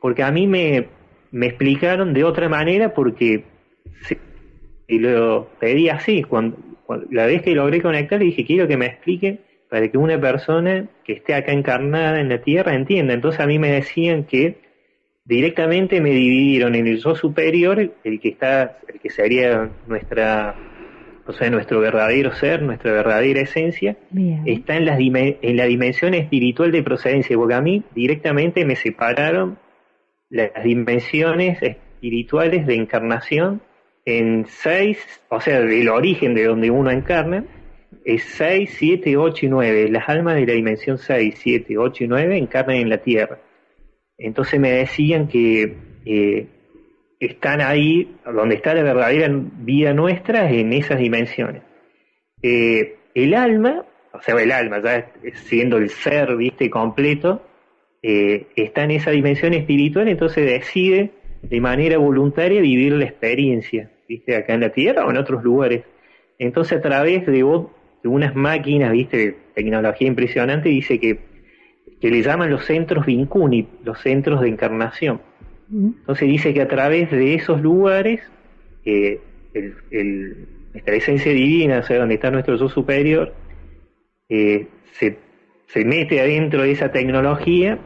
[0.00, 0.88] Porque a mí me,
[1.30, 3.44] me explicaron de otra manera porque
[4.88, 6.22] y lo pedí así.
[6.22, 6.56] Cuando,
[7.10, 10.86] la vez que logré conectar, le dije, quiero que me explique para que una persona
[11.04, 13.14] que esté acá encarnada en la Tierra entienda.
[13.14, 14.56] Entonces a mí me decían que
[15.24, 20.54] directamente me dividieron en el yo superior, el que está, el que sería nuestra,
[21.26, 23.96] o sea, nuestro verdadero ser, nuestra verdadera esencia,
[24.46, 29.58] está en, las en la dimensión espiritual de procedencia, porque a mí directamente me separaron
[30.30, 33.60] las dimensiones espirituales de encarnación
[34.06, 37.44] en seis, o sea, del origen de donde uno encarna,
[38.04, 39.88] es 6, 7, 8 y 9.
[39.90, 43.38] Las almas de la dimensión 6, 7, 8 y 9 encarnan en la Tierra.
[44.16, 46.46] Entonces me decían que eh,
[47.20, 51.62] están ahí, donde está la verdadera vida nuestra, en esas dimensiones.
[52.42, 57.42] Eh, el alma, o sea, el alma, ya siendo el ser, viste, completo,
[58.02, 61.10] eh, está en esa dimensión espiritual, entonces decide
[61.42, 64.36] de manera voluntaria vivir la experiencia, ¿viste?
[64.36, 65.84] Acá en la Tierra o en otros lugares.
[66.38, 67.42] Entonces a través de,
[68.04, 69.16] unas máquinas, ¿viste?
[69.16, 71.18] De tecnología impresionante, dice que,
[72.00, 75.20] que le llaman los centros Vincuni, los centros de encarnación.
[75.70, 78.20] Entonces dice que a través de esos lugares,
[78.84, 79.20] eh,
[79.52, 83.34] el, nuestra esencia divina, o sea, donde está nuestro yo superior,
[84.28, 85.18] eh, se,
[85.66, 87.78] se mete adentro de esa tecnología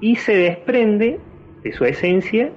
[0.00, 1.18] y se desprende
[1.62, 2.50] de su esencia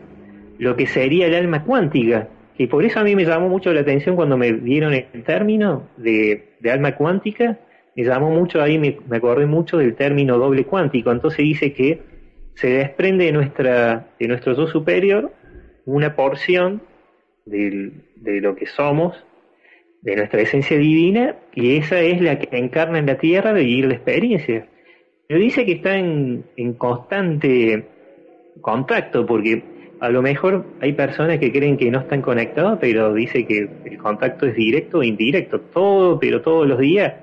[0.57, 3.81] lo que sería el alma cuántica, que por eso a mí me llamó mucho la
[3.81, 7.59] atención cuando me dieron el término de, alma cuántica,
[7.95, 12.01] me llamó mucho, ahí me, acordé mucho del término doble cuántico, entonces dice que
[12.55, 15.31] se desprende de, nuestra, de nuestro yo superior
[15.85, 16.81] una porción
[17.45, 17.91] de
[18.41, 19.15] lo que somos,
[20.01, 23.85] de nuestra esencia divina, y esa es la que encarna en la tierra de vivir
[23.85, 24.67] la experiencia.
[25.27, 27.85] Pero dice que está en, en constante
[28.61, 29.63] contacto, porque
[30.05, 33.97] a lo mejor hay personas que creen que no están conectados, pero dice que el
[33.97, 35.61] contacto es directo o indirecto.
[35.61, 37.15] Todo, pero todos los días,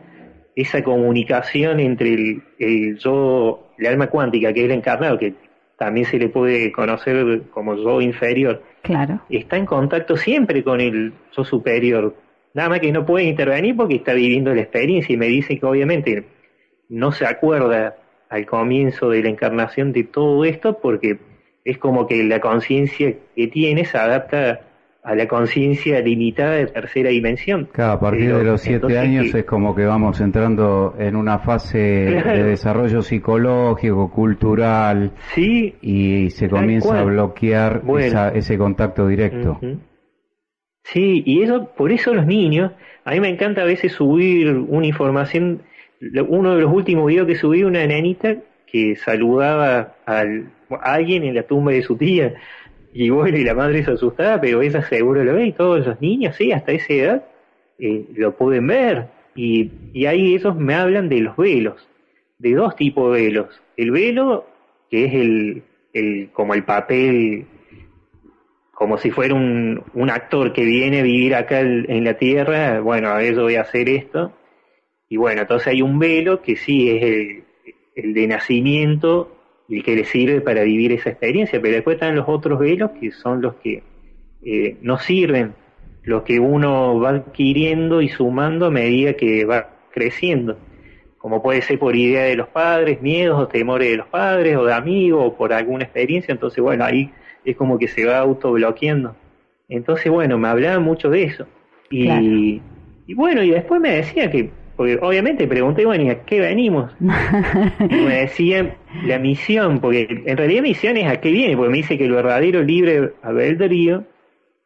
[0.57, 5.35] esa comunicación entre el, yo, el alma cuántica, que es el encarnado, que
[5.79, 9.21] también se le puede conocer como yo inferior, claro.
[9.31, 12.16] está en contacto siempre con el yo superior.
[12.53, 15.64] Nada más que no puede intervenir porque está viviendo la experiencia y me dice que
[15.64, 16.25] obviamente
[16.88, 17.95] no se acuerda
[18.29, 21.18] al comienzo de la encarnación de todo esto porque
[21.64, 24.61] es como que la conciencia que tiene se adapta
[25.05, 27.68] a la conciencia limitada de tercera dimensión.
[27.72, 31.79] Claro, a partir de los siete años es como que vamos entrando en una fase
[31.79, 37.83] de desarrollo psicológico, cultural, sí, y se comienza a bloquear
[38.35, 39.59] ese contacto directo.
[40.85, 42.72] Sí, y eso, por eso los niños,
[43.05, 45.62] a mí me encanta a veces subir una información,
[46.29, 51.42] uno de los últimos videos que subí, una nenita que saludaba al alguien en la
[51.42, 52.35] tumba de su tía.
[52.92, 56.00] Y bueno, y la madre se asustaba, pero ella seguro lo ve y todos los
[56.00, 57.24] niños, sí, hasta esa edad
[57.78, 59.06] eh, lo pueden ver.
[59.35, 61.88] Y, y ahí ellos me hablan de los velos,
[62.38, 63.62] de dos tipos de velos.
[63.76, 64.46] El velo,
[64.90, 65.62] que es el,
[65.94, 67.46] el como el papel,
[68.72, 73.08] como si fuera un, un actor que viene a vivir acá en la tierra, bueno,
[73.08, 74.32] a ver, yo voy a hacer esto.
[75.08, 77.44] Y bueno, entonces hay un velo que sí es el,
[77.94, 79.37] el de nacimiento
[79.72, 83.11] el que le sirve para vivir esa experiencia, pero después están los otros velos que
[83.11, 83.82] son los que
[84.44, 85.54] eh, no sirven,
[86.02, 90.58] los que uno va adquiriendo y sumando a medida que va creciendo,
[91.18, 94.64] como puede ser por idea de los padres, miedos o temores de los padres o
[94.64, 97.11] de amigos o por alguna experiencia, entonces bueno, ahí
[97.44, 99.16] es como que se va autobloqueando.
[99.68, 101.46] Entonces bueno, me hablaba mucho de eso.
[101.90, 102.61] Y,
[103.06, 104.50] y bueno, y después me decía que
[104.83, 106.90] porque obviamente pregunté, bueno, ¿y a qué venimos?
[107.01, 111.77] y me decían la misión, porque en realidad misión es a qué viene, porque me
[111.77, 114.03] dice que el verdadero libre albedrío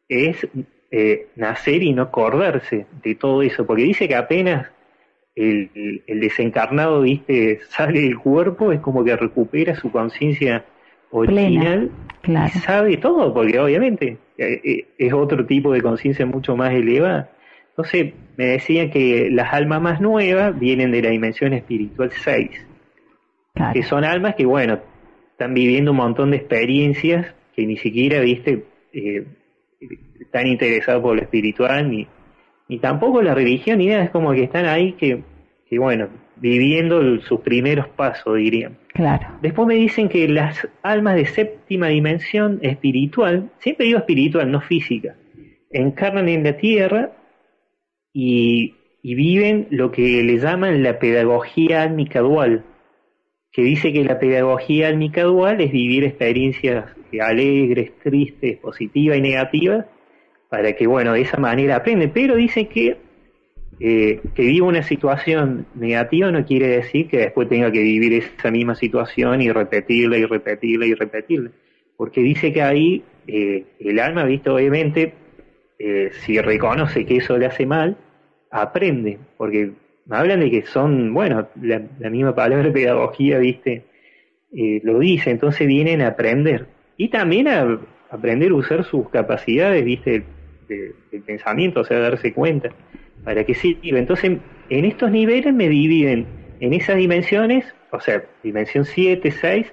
[0.09, 0.49] es
[0.91, 4.71] eh, nacer y no acordarse de todo eso, porque dice que apenas
[5.35, 10.65] el, el, desencarnado, viste, sale del cuerpo, es como que recupera su conciencia
[11.11, 11.91] original
[12.27, 17.29] y sabe todo, porque obviamente eh, eh, es otro tipo de conciencia mucho más elevada.
[17.69, 22.67] Entonces me decían que las almas más nuevas vienen de la dimensión espiritual 6,
[23.73, 24.81] que son almas que, bueno,
[25.33, 29.27] están viviendo un montón de experiencias que ni siquiera, viste, eh,
[30.21, 32.07] están interesados por lo espiritual, ni,
[32.69, 35.23] ni tampoco la religión, ni nada, es como que están ahí que,
[35.69, 38.77] que bueno, viviendo sus primeros pasos, dirían.
[38.93, 39.39] Claro.
[39.41, 45.17] Después me dicen que las almas de séptima dimensión espiritual, siempre digo espiritual, no física,
[45.71, 47.13] encarnan en la tierra
[48.19, 52.65] y, viven lo que le llaman la pedagogía álmica dual,
[53.53, 56.87] que dice que la pedagogía álmica dual es vivir experiencias
[57.21, 59.87] alegres, tristes, positivas y negativas,
[60.49, 62.09] para que, bueno, de esa manera aprende.
[62.09, 62.97] Pero dice que
[63.79, 68.51] eh, que viva una situación negativa no quiere decir que después tenga que vivir esa
[68.51, 71.51] misma situación y repetirla y repetirla y repetirla.
[71.97, 75.15] Porque dice que ahí eh, el alma, visto obviamente,
[75.79, 77.99] eh, si reconoce que eso le hace mal,
[78.51, 79.73] aprende, porque
[80.07, 83.85] me hablan de que son, bueno, la, misma palabra pedagogía, viste,
[84.53, 86.67] eh, lo dice, entonces vienen a aprender
[86.97, 87.79] y también a
[88.11, 90.25] aprender a usar sus capacidades, viste,
[90.69, 90.95] de,
[91.27, 92.71] pensamiento, o sea, darse cuenta,
[93.25, 93.99] para que sirva.
[93.99, 94.39] Entonces,
[94.69, 96.27] en estos niveles me dividen
[96.61, 99.73] en esas dimensiones, o sea, dimensión 7, 6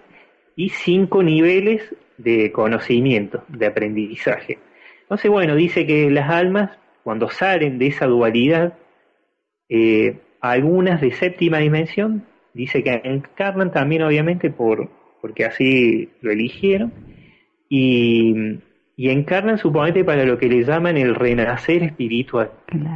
[0.56, 4.60] y 5 niveles de conocimiento, de aprendizaje.
[5.02, 6.72] Entonces, bueno, dice que las almas
[7.04, 8.74] cuando salen de esa dualidad,
[9.70, 14.90] eh, algunas de séptima dimensión, dice que encarnan también obviamente por,
[15.22, 16.92] porque así lo eligieron,
[17.70, 18.60] y,
[18.98, 22.52] encarnan, suponete, para lo que le llaman el renacer espiritual.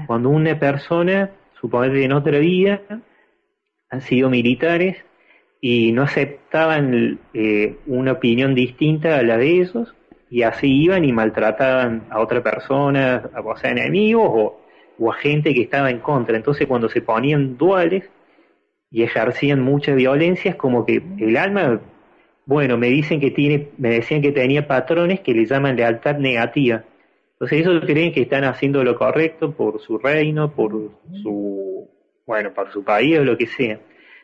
[0.05, 2.81] Cuando una persona, suponete en otra vida,
[3.89, 4.97] han sido militares
[5.59, 9.95] y no aceptaban eh, una opinión distinta a la de ellos,
[10.29, 14.59] y así iban y maltrataban a otra persona, a, o sea, enemigos o,
[14.99, 16.35] o a gente que estaba en contra.
[16.35, 18.09] Entonces cuando se ponían duales
[18.91, 21.79] y ejercían mucha violencia, es como que el alma,
[22.45, 26.83] bueno, me dicen que tiene, me decían que tenía patrones que le llaman lealtad negativa.
[27.33, 30.71] Entonces ellos creen que están haciendo lo correcto por su reino, por
[31.21, 31.87] su,
[32.25, 33.79] bueno, por su país o lo que sea.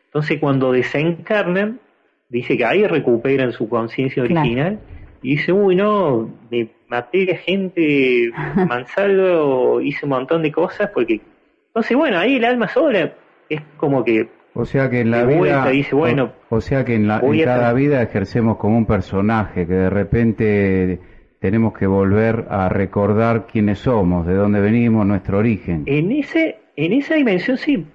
[0.06, 1.80] Entonces cuando desencarnan,
[2.28, 4.80] dice que ahí recuperan su conciencia original
[5.24, 8.30] y dice, uy, no, me maté a gente,
[8.68, 11.22] mansalvo, hice un montón de cosas, porque...
[11.68, 13.14] Entonces, bueno, ahí el alma sola
[13.48, 14.28] es como que...
[14.52, 15.66] O sea que en la vida...
[15.70, 19.72] Dice, bueno, o, sea que en, la, en cada vida ejercemos como un personaje, que
[19.72, 21.00] de repente
[21.40, 25.84] tenemos que volver a recordar quiénes somos, de dónde venimos, nuestro origen.
[25.86, 27.86] En, ese, en esa dimensión sí,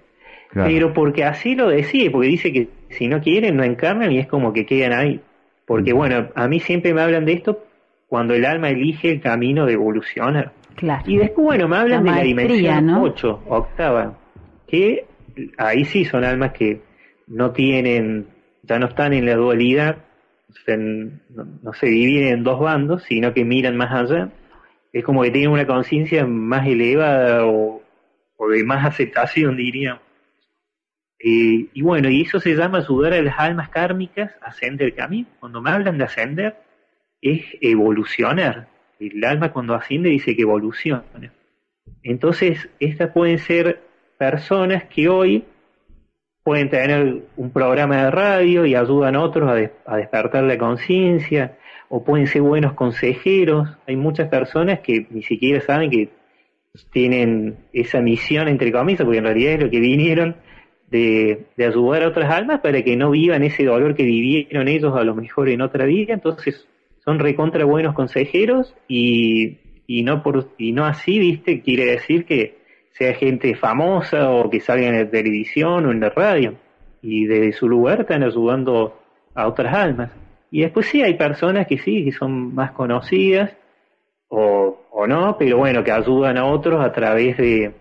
[0.51, 4.25] pero porque así lo decide, porque dice que si no quieren no encarnan y es
[4.25, 5.21] como que quedan ahí.
[5.70, 7.63] Porque bueno, a mí siempre me hablan de esto
[8.07, 10.51] cuando el alma elige el camino de evolucionar.
[10.74, 11.03] Claro.
[11.05, 14.17] Y después, bueno, me hablan de la dimensión 8, octava,
[14.67, 15.05] que
[15.59, 16.82] ahí sí son almas que
[17.28, 18.30] no tienen,
[18.63, 19.97] ya no están en la dualidad,
[20.65, 24.32] no, se dividen en dos bandos, sino que miran más allá.
[24.91, 27.84] Es como que tienen una conciencia más elevada o,
[28.38, 30.01] o de más aceptación, diríamos.
[31.20, 34.95] Eh, y bueno, y eso se llama ayudar a las almas kármicas a ascender el
[34.95, 35.28] camino.
[35.39, 36.55] Cuando me hablan de ascender,
[37.22, 38.70] es evolucionar.
[38.99, 41.03] El alma cuando asciende dice que evoluciona.
[42.03, 43.82] Entonces, estas pueden ser
[44.17, 45.45] personas que hoy
[46.43, 51.57] pueden tener un programa de radio y ayudan a otros a, a despertar la conciencia,
[51.89, 53.67] o pueden ser buenos consejeros.
[53.88, 56.09] Hay muchas personas que ni siquiera saben que
[56.91, 60.36] tienen esa misión, entre comillas, porque en realidad es lo que vinieron
[60.90, 65.04] de, ayudar a otras almas para que no vivan ese dolor que vivieron ellos a
[65.04, 66.14] lo mejor en otra vida.
[66.14, 66.68] Entonces
[67.04, 72.60] son recontra buenos consejeros y, y, no, por, y no así, viste, quiere decir que
[72.92, 76.56] sea gente famosa o que salga en la televisión o en la radio.
[77.02, 79.00] Y desde su lugar están ayudando
[79.34, 80.12] a otras almas.
[80.52, 83.56] Y después sí hay personas que sí, que son más conocidas
[84.28, 87.72] o, o no, pero bueno, que ayudan a otros a través de,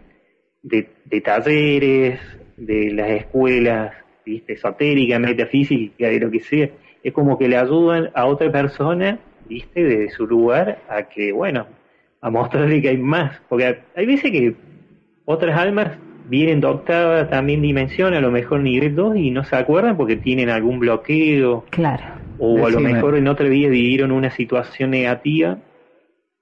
[0.63, 2.21] de, de talleres,
[2.59, 3.93] de las escuelas
[4.25, 4.55] ¿viste?
[4.55, 6.69] esotéricas, metafísicas, de lo que sea,
[7.03, 9.85] es como que le ayudan a otra persona, ¿viste?
[9.85, 11.67] desde su lugar, a que, bueno,
[12.21, 14.55] a mostrarle que hay más, porque hay veces que
[15.25, 15.99] otras almas
[16.29, 20.17] vienen de octava también dimensión, a lo mejor nivel 2, y no se acuerdan porque
[20.17, 21.65] tienen algún bloqueo.
[21.71, 22.05] Claro.
[22.39, 25.59] O a lo mejor en otra vida vivieron una situación negativa,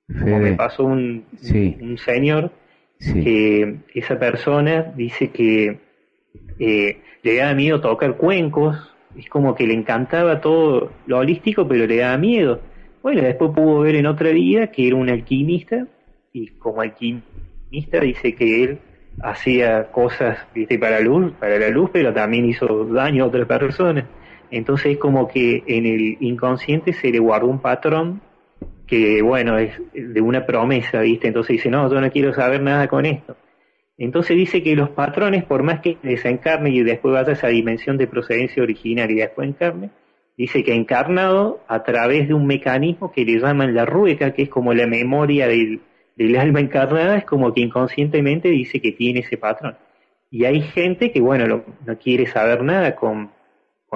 [0.09, 1.25] como me pasó un,
[1.81, 2.51] un señor,
[2.99, 5.86] que esa persona dice que
[6.59, 8.76] eh, le daba miedo tocar cuencos,
[9.16, 12.61] es como que le encantaba todo lo holístico, pero le daba miedo.
[13.02, 15.86] Bueno, después pudo ver en otra vida que era un alquimista,
[16.32, 18.78] y como alquimista dice que él
[19.22, 20.78] hacía cosas ¿viste?
[20.78, 24.04] para luz, para la luz, pero también hizo daño a otras personas.
[24.50, 28.20] Entonces es como que en el inconsciente se le guardó un patrón
[28.86, 31.28] que, bueno, es de una promesa, ¿viste?
[31.28, 33.36] Entonces dice, no, yo no quiero saber nada con esto.
[33.99, 37.97] Entonces dice que los patrones, por más que desencarne y después vaya a esa dimensión
[37.97, 39.90] de procedencia original y después encarne,
[40.36, 44.49] dice que encarnado a través de un mecanismo que le llaman la rueca, que es
[44.49, 45.80] como la memoria del,
[46.38, 49.76] alma encarnada, es como que inconscientemente dice que tiene ese patrón.
[50.30, 53.30] Y hay gente que, bueno, no quiere saber nada con,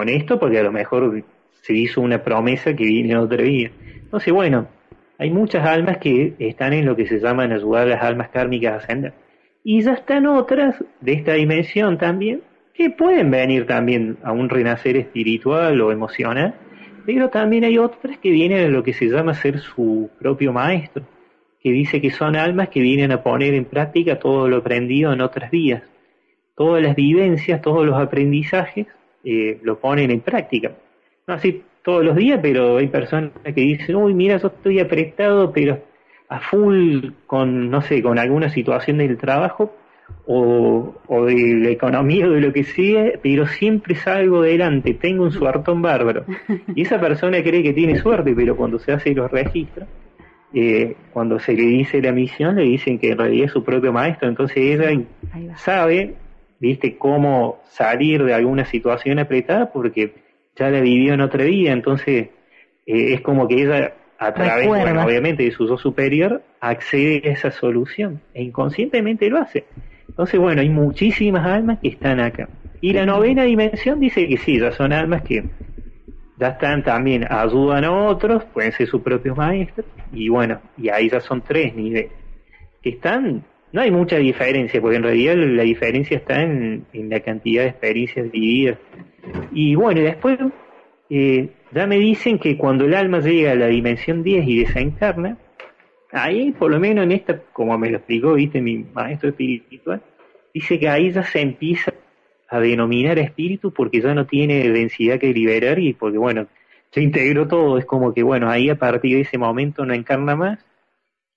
[0.07, 1.23] esto porque a lo mejor
[1.61, 3.71] se hizo una promesa que viene en otra vida.
[3.97, 4.67] Entonces, bueno,
[5.19, 8.73] hay muchas almas que están en lo que se llaman ayudar a las almas kármicas
[8.73, 9.13] a ascender.
[9.63, 12.43] Y ya están otras de esta dimensión también,
[12.75, 16.55] que pueden venir también a un renacer espiritual o emocional,
[17.05, 21.05] pero también hay otras que vienen a lo que se llama ser su propio maestro,
[21.63, 25.21] que dice que son almas que vienen a poner en práctica todo lo aprendido en
[25.21, 25.83] otras vías.
[26.55, 28.87] Todas las vivencias, todos los aprendizajes
[29.25, 30.73] eh, lo ponen en práctica.
[31.27, 35.53] No así todos los días, pero hay personas que dicen, uy, mira, yo estoy apretado,
[35.53, 35.83] pero
[36.31, 39.75] a full con, no sé, con alguna situación del trabajo
[40.27, 45.25] o, o de la economía o de lo que sea, pero siempre salgo adelante, tengo
[45.25, 46.25] un suertón bárbaro.
[46.75, 49.89] Y esa persona cree que tiene suerte, pero cuando se hace los registros,
[50.55, 53.93] eh, cuando se le dice la misión, le dicen que en realidad es su propio
[53.93, 55.05] maestro, entonces ella
[55.57, 56.15] sabe,
[56.61, 60.13] viste, cómo salir de alguna situación apretada porque
[60.55, 62.29] ya la vivió en otra vida, entonces
[62.87, 67.51] eh, es como que ella, a través, obviamente, de su yo superior, accede a esa
[67.51, 69.65] solución e inconscientemente lo hace.
[70.09, 72.47] Entonces, bueno, hay muchísimas almas que están acá.
[72.83, 75.45] Y la novena dimensión dice que sí, ya son almas que
[76.39, 81.09] ya están también, ayudan a otros, pueden ser sus propios maestros, y bueno, y ahí
[81.09, 82.13] ya son tres niveles.
[82.83, 83.43] Que están,
[83.73, 88.31] no hay mucha diferencia, porque en realidad la diferencia está en, la cantidad de experiencias
[88.31, 88.79] vividas.
[89.51, 90.39] Y bueno, y después
[91.09, 95.39] eh, ya me dicen que cuando el alma llega a la dimensión 10 y desencarna,
[96.13, 100.03] ahí por lo menos en esta, como me lo explicó, viste, mi maestro espiritual,
[100.53, 101.93] dice que ahí ya se empieza
[102.49, 106.49] a denominar espíritu porque ya no tiene densidad que liberar y porque, bueno,
[106.91, 110.35] se integró todo, es como que, bueno, ahí a partir de ese momento no encarna
[110.35, 110.59] más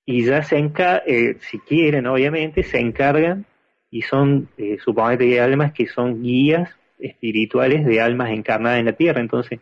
[0.06, 3.46] y ya se encarga, eh, si quieren, obviamente, se encargan
[3.92, 8.94] y son, eh, suponete que almas que son guías espirituales de almas encarnadas en la
[8.94, 9.60] tierra, entonces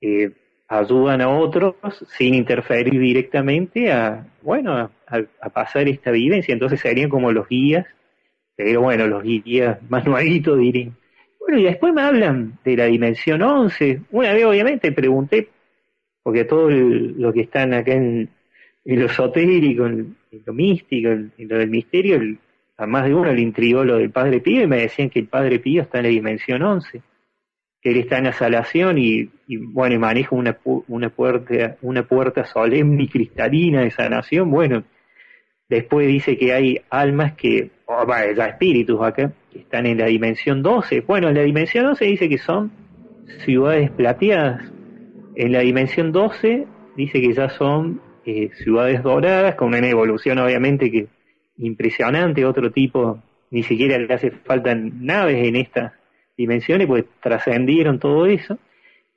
[0.00, 0.32] eh,
[0.68, 1.76] ayudan a otros
[2.16, 7.86] sin interferir directamente a, bueno, a, pasar esta vivencia, entonces serían como los guías
[8.58, 10.96] pero bueno, los guías más nuevitos dirían.
[11.38, 14.00] Bueno, y después me hablan de la dimensión 11.
[14.10, 15.48] Una vez obviamente pregunté,
[16.24, 18.28] porque todo lo que están acá en,
[18.84, 22.20] lo esotérico, en, lo místico, en, lo del misterio,
[22.76, 25.28] a más de uno le intrigó lo del Padre Pío y me decían que el
[25.28, 27.02] Padre Pío está en la dimensión 11, que
[27.82, 30.58] él está en la salación y, bueno, y maneja una,
[30.88, 34.50] una, puerta, una puerta solemne y cristalina de sanación.
[34.50, 34.84] Bueno,
[35.68, 40.62] después dice que hay almas que o ya espíritus acá, que están en la dimensión
[40.62, 41.00] 12.
[41.02, 42.70] Bueno, en la dimensión 12 dice que son
[43.44, 44.70] ciudades plateadas.
[45.34, 46.66] En la dimensión 12
[46.96, 51.06] dice que ya son eh, ciudades doradas, con una evolución obviamente que
[51.56, 55.92] impresionante, otro tipo, ni siquiera le hace falta naves en estas
[56.38, 58.58] dimensiones, pues trascendieron todo eso.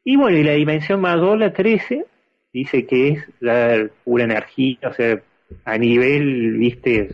[0.04, 2.06] Y bueno, y la dimensión mayor, la 13,
[2.52, 5.22] dice que es la pura energía, o sea,
[5.64, 7.10] a nivel, viste,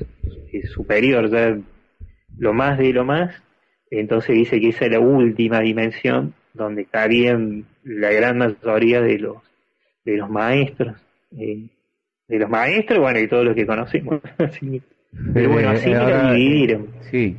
[0.73, 1.57] superior, ya
[2.39, 3.35] lo más de lo más,
[3.91, 9.37] entonces dice que esa es la última dimensión donde cabían la gran mayoría de los
[10.03, 10.95] de los maestros,
[11.37, 11.67] eh,
[12.27, 14.21] de los maestros, bueno, y todos los que conocemos.
[15.33, 16.87] Pero bueno, así lo eh, dividieron.
[17.11, 17.35] Sí,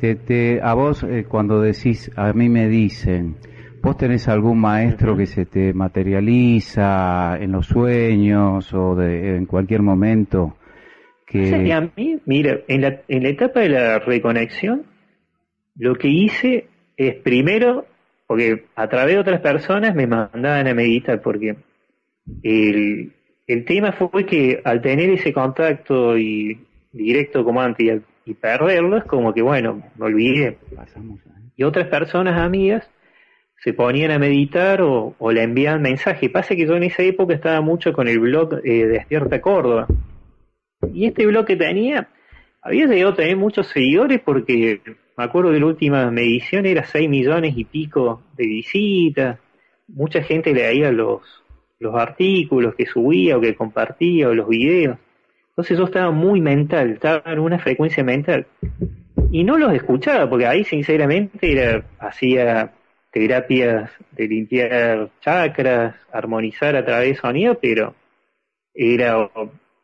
[0.00, 3.36] te, te, a vos eh, cuando decís, a mí me dicen,
[3.82, 9.80] ¿Vos tenés algún maestro que se te materializa en los sueños o de, en cualquier
[9.80, 10.56] momento?
[11.26, 11.72] Que...
[11.72, 14.82] a mí, mira, en la, en la etapa de la reconexión,
[15.76, 16.66] lo que hice
[16.96, 17.86] es primero,
[18.26, 21.56] porque a través de otras personas me mandaban a meditar, porque
[22.42, 23.12] el,
[23.46, 28.02] el tema fue que al tener ese contacto y directo como antes y,
[28.40, 30.58] perderlo, es como que, bueno, me olvidé.
[31.56, 32.88] Y otras personas amigas
[33.62, 36.30] se ponían a meditar o, le envían mensaje.
[36.30, 39.86] Pasa que yo en esa época estaba mucho con el blog eh, Despierta Córdoba.
[40.92, 42.08] Y este blog que tenía,
[42.62, 44.80] había llegado a tener muchos seguidores porque
[45.16, 49.38] me acuerdo de la última medición era 6 millones y pico de visitas.
[49.88, 51.20] Mucha gente leía los,
[51.78, 54.96] los artículos que subía o que compartía o los videos.
[55.50, 58.46] Entonces yo estaba muy mental, estaba en una frecuencia mental.
[59.30, 62.72] Y no los escuchaba porque ahí sinceramente era, hacía
[63.12, 67.94] terapias de limpiar chakras, armonizar a través de sonido, pero
[68.74, 69.28] era,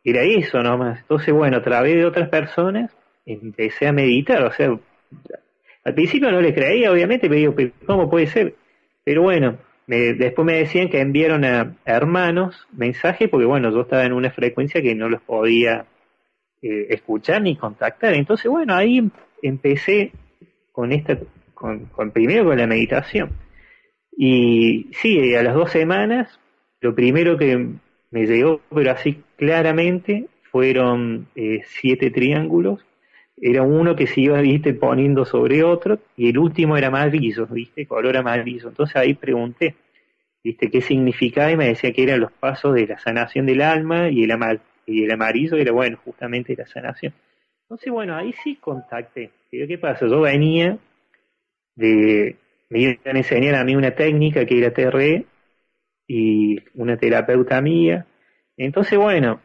[0.05, 1.01] era eso nomás.
[1.01, 4.79] Entonces, bueno, a través de otras personas empecé a meditar, o sea,
[5.85, 8.55] al principio no le creía, obviamente, pero digo, ¿cómo puede ser?
[9.05, 14.13] Pero bueno, después me decían que enviaron a, hermanos mensajes, porque bueno, yo estaba en
[14.13, 15.87] una frecuencia que no los podía
[16.63, 18.15] eh, escuchar ni contactar.
[18.15, 19.09] Entonces, bueno, ahí
[19.43, 20.13] empecé
[20.73, 21.19] con esta
[21.57, 23.31] con, primero con la meditación.
[24.17, 26.39] Y sí, a las dos semanas,
[26.81, 27.69] lo primero que
[28.11, 32.85] me llegó, pero así claramente, fueron eh, siete triángulos.
[33.39, 37.87] Era uno que se iba, viste, poniendo sobre otro, y el último era amarillo, viste,
[37.87, 38.69] color amarillo.
[38.69, 39.75] Entonces ahí pregunté,
[40.43, 44.09] viste, qué significaba, y me decía que eran los pasos de la sanación del alma,
[44.09, 47.13] y el, y el amarillo era, bueno, justamente la sanación.
[47.63, 49.31] Entonces, bueno, ahí sí contacté.
[49.51, 50.07] ¿Qué pasa?
[50.07, 50.79] Yo venía
[51.75, 52.37] de,
[52.69, 55.25] me iban a enseñar a mí una técnica que era TRE
[56.07, 58.07] y una terapeuta mía.
[58.57, 59.41] Entonces, bueno,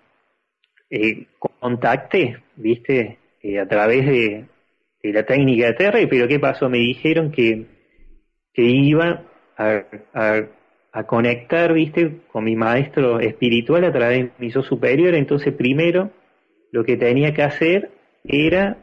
[0.89, 4.45] eh, contacté, viste, eh, a través de,
[5.03, 6.69] la técnica de TRE, pero ¿qué pasó?
[6.69, 7.65] Me dijeron que,
[8.53, 9.23] que iba
[9.57, 9.83] a,
[10.91, 15.15] a, conectar, viste, con mi maestro espiritual a través de mi yo superior.
[15.15, 16.11] Entonces, primero,
[16.71, 17.89] lo que tenía que hacer
[18.23, 18.77] era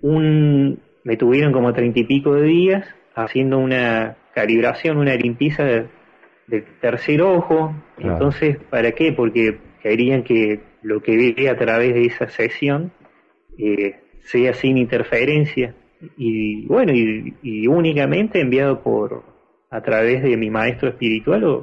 [0.00, 6.64] un, me tuvieron como treinta y pico de días haciendo una calibración, una limpieza del
[6.80, 7.74] tercer ojo.
[7.98, 9.12] Entonces, ¿para qué?
[9.12, 12.92] Porque querían que lo que ve a través de esa sesión
[13.58, 15.74] eh, sea sin interferencia
[16.16, 19.24] y bueno y, únicamente enviado por
[19.70, 21.62] a través de mi maestro espiritual o,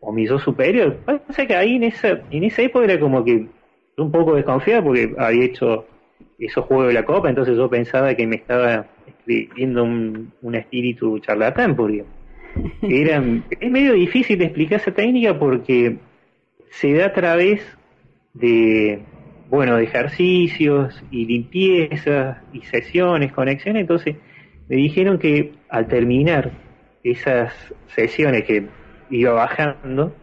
[0.00, 0.96] o mi yo superior.
[1.04, 3.46] Pasa que ahí en esa en esa época era como que
[3.96, 5.86] un poco desconfiado porque había hecho
[6.38, 11.18] esos juegos de la copa entonces yo pensaba que me estaba escribiendo un, un espíritu
[11.18, 12.04] charlatán porque
[12.82, 15.96] era es medio difícil de explicar esa técnica porque
[16.70, 17.60] se da a través
[18.34, 19.00] de
[19.50, 23.82] bueno, de ejercicios y limpiezas y sesiones, conexiones.
[23.82, 24.16] Entonces
[24.68, 26.52] me dijeron que al terminar
[27.02, 27.52] esas
[27.88, 28.66] sesiones que
[29.10, 30.14] iba bajando,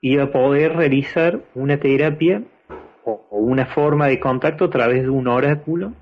[0.00, 2.42] iba a poder realizar una terapia
[3.04, 5.92] o, una forma de contacto a través de un oráculo,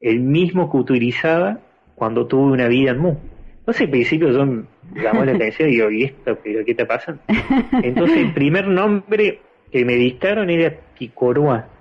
[0.00, 1.58] el mismo que utilizaba
[1.96, 3.16] cuando tuve una vida en Mu.
[3.58, 4.64] Entonces al principio yo me
[5.02, 6.38] llamó la atención y digo, ¿y esto?
[6.44, 7.18] ¿Pero qué te pasa?
[7.82, 9.40] Entonces el primer nombre
[9.72, 11.73] que me dictaron era Picorua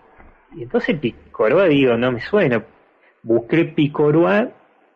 [0.55, 2.63] y entonces Picoroa, digo, no me suena.
[3.23, 4.49] Busqué Picoroa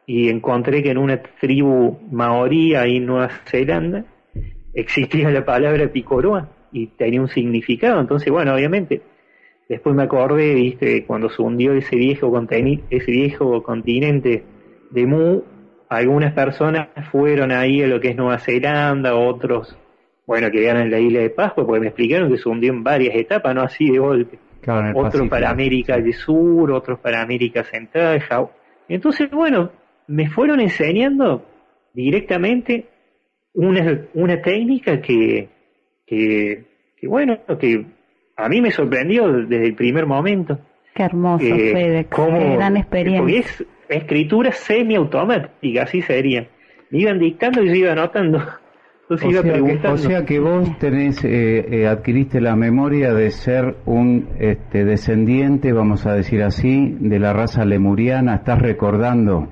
[0.06, 4.06] y encontré que en una tribu maorí ahí en Nueva Zelanda
[4.74, 8.00] existía la palabra Picoroa y tenía un significado.
[8.00, 9.02] Entonces, bueno, obviamente,
[9.68, 12.32] después me acordé, viste, cuando se hundió ese viejo,
[12.90, 14.44] ese viejo continente
[14.92, 15.42] de Mu,
[15.90, 19.78] algunas personas fueron ahí a lo que es Nueva Zelanda, otros,
[20.26, 23.16] bueno, que en la isla de Pascua, porque me explicaron que se hundió en varias
[23.16, 24.38] etapas, no así de golpe
[24.96, 28.22] otros para América del Sur, otros para América Central.
[28.88, 29.72] Entonces, bueno,
[30.08, 31.46] me fueron enseñando
[31.94, 32.86] directamente
[33.54, 35.50] una, una técnica que,
[36.06, 36.66] que,
[37.04, 37.86] bueno, que
[38.36, 40.60] a mí me sorprendió desde el primer momento.
[40.94, 43.22] Qué hermoso, eh, qué gran experiencia.
[43.22, 46.48] Porque es escritura semiautomática, así sería.
[46.90, 48.42] Me iban dictando y yo iba anotando
[49.10, 55.72] o, sea que, vos tenés, eh, eh, adquiriste la memoria de ser un este, descendiente,
[55.72, 59.48] vamos a decir así, de la raza lemuriana, ¿estás recordando?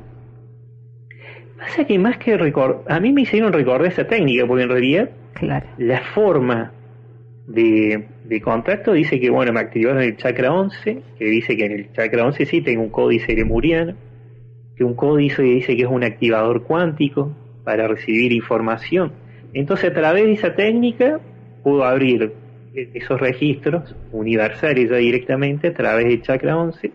[1.58, 5.10] Pasa que más que recordar, a mí me hicieron recordar esa técnica, porque en realidad
[5.78, 6.74] la forma
[7.48, 11.72] de, de, contacto dice que, bueno, me activaron el chakra 11, que dice que en
[11.72, 13.96] el chakra 11 sí tengo un códice lemuriano,
[14.76, 17.34] que un códice dice que es un activador cuántico
[17.64, 19.24] para recibir información
[19.60, 21.20] entonces a través de esa técnica
[21.64, 22.34] puedo abrir
[22.74, 26.92] esos registros universales ya directamente a través de chakra 11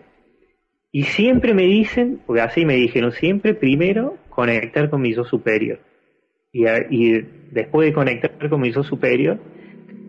[0.91, 5.79] y siempre me dicen, porque así me dijeron siempre, primero conectar con mi yo superior.
[6.51, 9.39] Y, y después de conectar con mi yo superior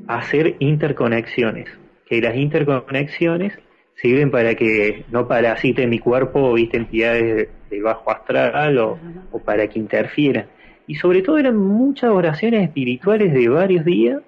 [0.09, 1.69] hacer interconexiones,
[2.07, 3.57] que las interconexiones
[3.95, 8.99] sirven para que no parasiten mi cuerpo viste entidades de, bajo astral o,
[9.31, 10.47] o para que interfieran
[10.87, 14.23] y sobre todo eran muchas oraciones espirituales de varios días,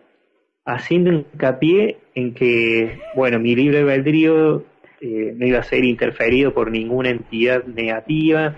[0.65, 4.65] haciendo hincapié en que, bueno, mi libre albedrío
[5.01, 8.57] eh, no iba a ser interferido por ninguna entidad negativa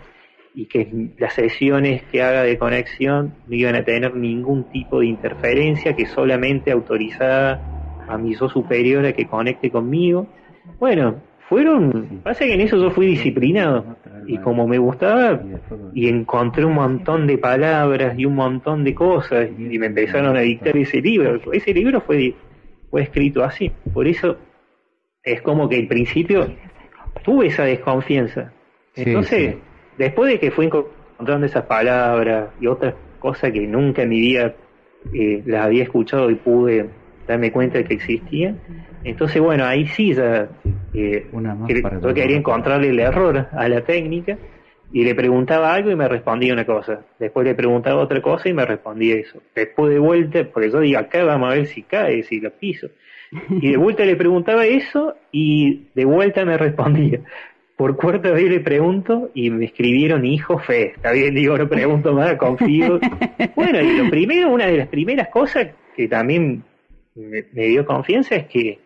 [0.55, 5.07] y que las sesiones que haga de conexión no iban a tener ningún tipo de
[5.07, 7.61] interferencia, que solamente autorizada
[8.09, 10.29] a mi yo superior a que conecte conmigo.
[10.79, 13.97] Bueno, fueron, pasa que en eso yo fui disciplinado
[14.27, 15.41] y como me gustaba
[15.95, 20.41] y encontré un montón de palabras y un montón de cosas y me empezaron a
[20.41, 21.41] dictar ese libro.
[21.53, 22.35] Ese libro fue,
[22.91, 24.37] fue escrito así, por eso
[25.23, 26.49] es como que al principio
[27.25, 28.53] tuve esa desconfianza.
[28.95, 29.57] Entonces,
[29.99, 34.55] después de que fui encontrando esas palabras y otras cosas que nunca en mi vida
[35.13, 36.89] eh, las había escuchado y pude
[37.27, 38.59] darme cuenta de que existían,
[39.05, 40.49] entonces bueno, ahí sí ya
[40.95, 41.27] eh,
[42.03, 44.37] yo quería encontrarle el error a la técnica
[44.93, 47.05] y le preguntaba algo y me respondía una cosa.
[47.19, 49.43] Después le preguntaba otra cosa y me respondía eso.
[49.55, 52.89] Después de vuelta, porque yo digo, acá vamos a ver si cae, si lo piso.
[53.51, 57.21] Y de vuelta le preguntaba eso y de vuelta me respondía.
[57.77, 60.93] Por cuarta vez le pregunto y me escribieron hijo fe.
[60.97, 62.99] Está bien, digo, no pregunto más, confío.
[63.55, 66.63] Bueno, y lo primero, una de las primeras cosas que también
[67.17, 68.79] me dio confianza es que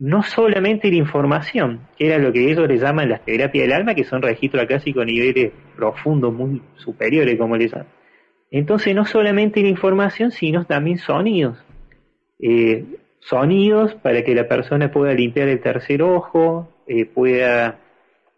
[0.00, 3.94] no solamente la información, que era lo que ellos le llaman las terapias del alma,
[3.94, 7.86] que son registros clásicos a niveles profundos, muy superiores, como les llaman.
[8.50, 11.58] Entonces, no solamente la información, sino también sonidos.
[12.40, 12.84] Eh,
[13.20, 17.78] sonidos para que la persona pueda limpiar el tercer ojo, eh, pueda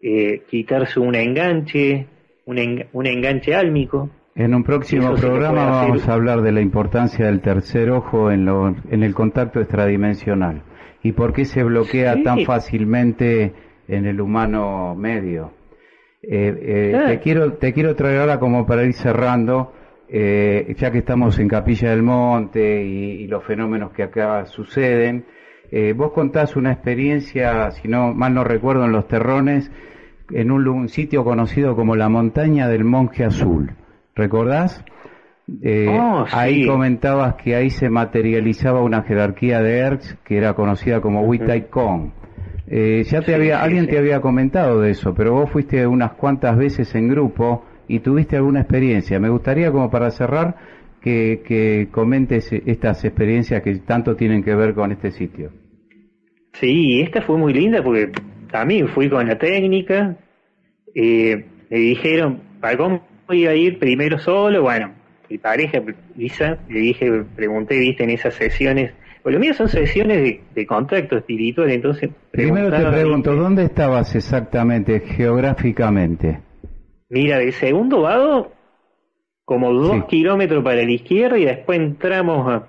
[0.01, 2.07] eh, quitarse un enganche,
[2.45, 4.09] un, un enganche álmico.
[4.35, 8.67] En un próximo programa vamos a hablar de la importancia del tercer ojo en, lo,
[8.67, 10.63] en el contacto extradimensional
[11.03, 13.53] y por qué se bloquea tan fácilmente
[13.87, 15.51] en el humano medio.
[16.23, 19.73] Eh, eh, te quiero te quiero traer ahora como para ir cerrando
[20.15, 25.25] eh, ya que estamos en Capilla del Monte y, los fenómenos que acá suceden,
[25.71, 29.71] eh, vos contás una experiencia, si no mal no recuerdo, en Los Terrones,
[30.29, 33.71] en un, sitio conocido como la Montaña del Monje Azul.
[34.15, 34.83] ¿Recordás?
[35.61, 41.01] Eh, oh, ahí comentabas que ahí se materializaba una jerarquía de Erz que era conocida
[41.01, 42.11] como Witai Kong.
[42.67, 46.57] Eh, ya te había, alguien te había comentado de eso, pero vos fuiste unas cuantas
[46.57, 49.19] veces en grupo y tuviste alguna experiencia.
[49.19, 50.55] Me gustaría, como para cerrar,
[51.01, 55.51] que, que comentes estas experiencias que tanto tienen que ver con este sitio.
[56.53, 58.11] Sí, esta fue muy linda porque
[58.49, 60.15] también fui con la técnica.
[60.95, 62.77] Eh, me dijeron, ¿para
[63.31, 64.61] iba a ir primero solo?
[64.61, 64.93] Bueno,
[65.29, 65.81] mi pareja,
[66.15, 68.91] Lisa, le dije, pregunté, viste, en esas sesiones
[69.23, 72.09] pues lo mío son sesiones de, contacto espiritual, entonces...
[72.31, 76.41] Primero te pregunto, ¿dónde estabas exactamente, geográficamente?
[77.09, 78.51] Mira, de segundo vado,
[79.45, 82.63] como dos kilómetros para la izquierda y después entramos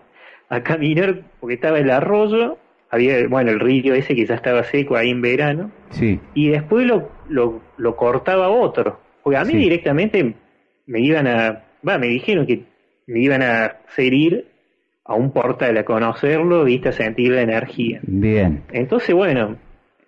[0.49, 4.95] a, caminar porque estaba el arroyo, había, bueno, el río ese que ya estaba seco
[4.95, 6.21] ahí en verano, sí.
[6.35, 10.37] y después lo, lo, cortaba otro, porque a mí directamente
[10.87, 12.65] me iban a, va, me dijeron que
[13.07, 14.47] me iban a hacer ir
[15.05, 18.01] a un portal a conocerlo, viste, a sentir la energía.
[18.03, 18.63] Bien.
[18.73, 19.57] Entonces, bueno,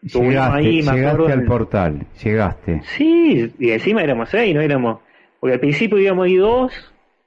[0.02, 2.80] llegaste, ahí, llegaste al portal, llegaste.
[2.96, 5.00] Sí, y encima éramos seis, no éramos,
[5.38, 6.72] porque al principio íbamos ahí dos,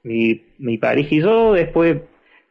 [0.02, 1.98] mi, mi pareja y yo, después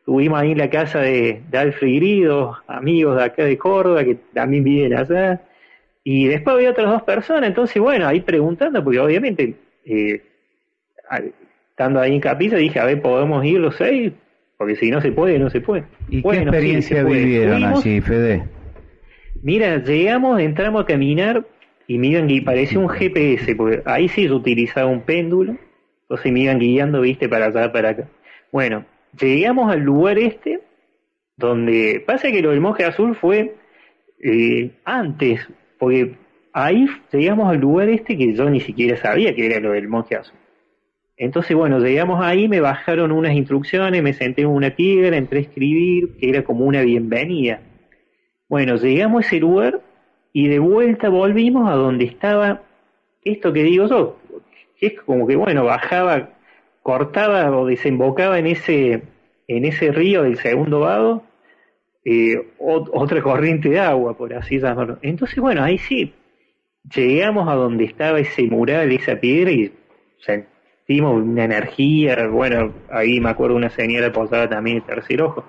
[0.05, 4.15] tuvimos ahí en la casa de, de Alfred Grido, amigos de acá de Córdoba, que
[4.33, 5.41] también viven allá,
[6.03, 10.23] y después había otras dos personas, entonces bueno, ahí preguntando, porque obviamente, eh,
[11.69, 14.11] estando ahí en Capilla, dije, a ver, podemos ir los seis,
[14.57, 15.85] porque si no se puede, no se puede.
[16.09, 18.43] ¿Y qué experiencia vivieron allí, Fede?
[19.41, 21.45] Mira, llegamos, entramos a caminar
[21.87, 25.55] y me iban y parecía un GPS, porque ahí sí se utilizaba un péndulo,
[26.01, 28.09] entonces me iban guiando, viste, para allá, para acá.
[28.51, 28.85] Bueno,
[29.19, 30.59] llegamos al lugar este,
[31.37, 33.55] donde pasa que lo del monje azul fue
[34.21, 35.47] eh, antes,
[35.77, 36.15] porque
[36.51, 40.15] ahí llegamos al lugar este que yo ni siquiera sabía que era lo del monje
[40.15, 40.38] azul.
[41.19, 45.41] Entonces, bueno, llegamos ahí, me bajaron unas instrucciones, me senté en una piedra, entré a
[45.41, 47.59] escribir, que era como una bienvenida.
[48.47, 49.81] Bueno, llegamos a ese lugar
[50.31, 52.61] y de vuelta volvimos a donde estaba
[53.21, 54.17] esto que digo yo,
[54.79, 56.29] que es como que, bueno, bajaba,
[56.83, 59.03] cortaba o desembocaba en ese,
[59.49, 61.23] en ese río del segundo vado,
[62.05, 64.97] eh, otra corriente de agua, por así llamarlo.
[65.01, 66.13] Entonces, bueno, ahí sí,
[66.95, 69.73] llegamos a donde estaba ese mural, esa piedra y
[70.89, 75.45] una energía, bueno, ahí me acuerdo una señora posada también el tercer ojo,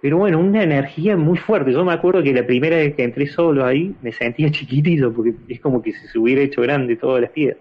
[0.00, 1.72] pero bueno, una energía muy fuerte.
[1.72, 5.34] Yo me acuerdo que la primera vez que entré solo ahí me sentía chiquitito, porque
[5.48, 7.58] es como que se hubiera hecho grande todas las piedras.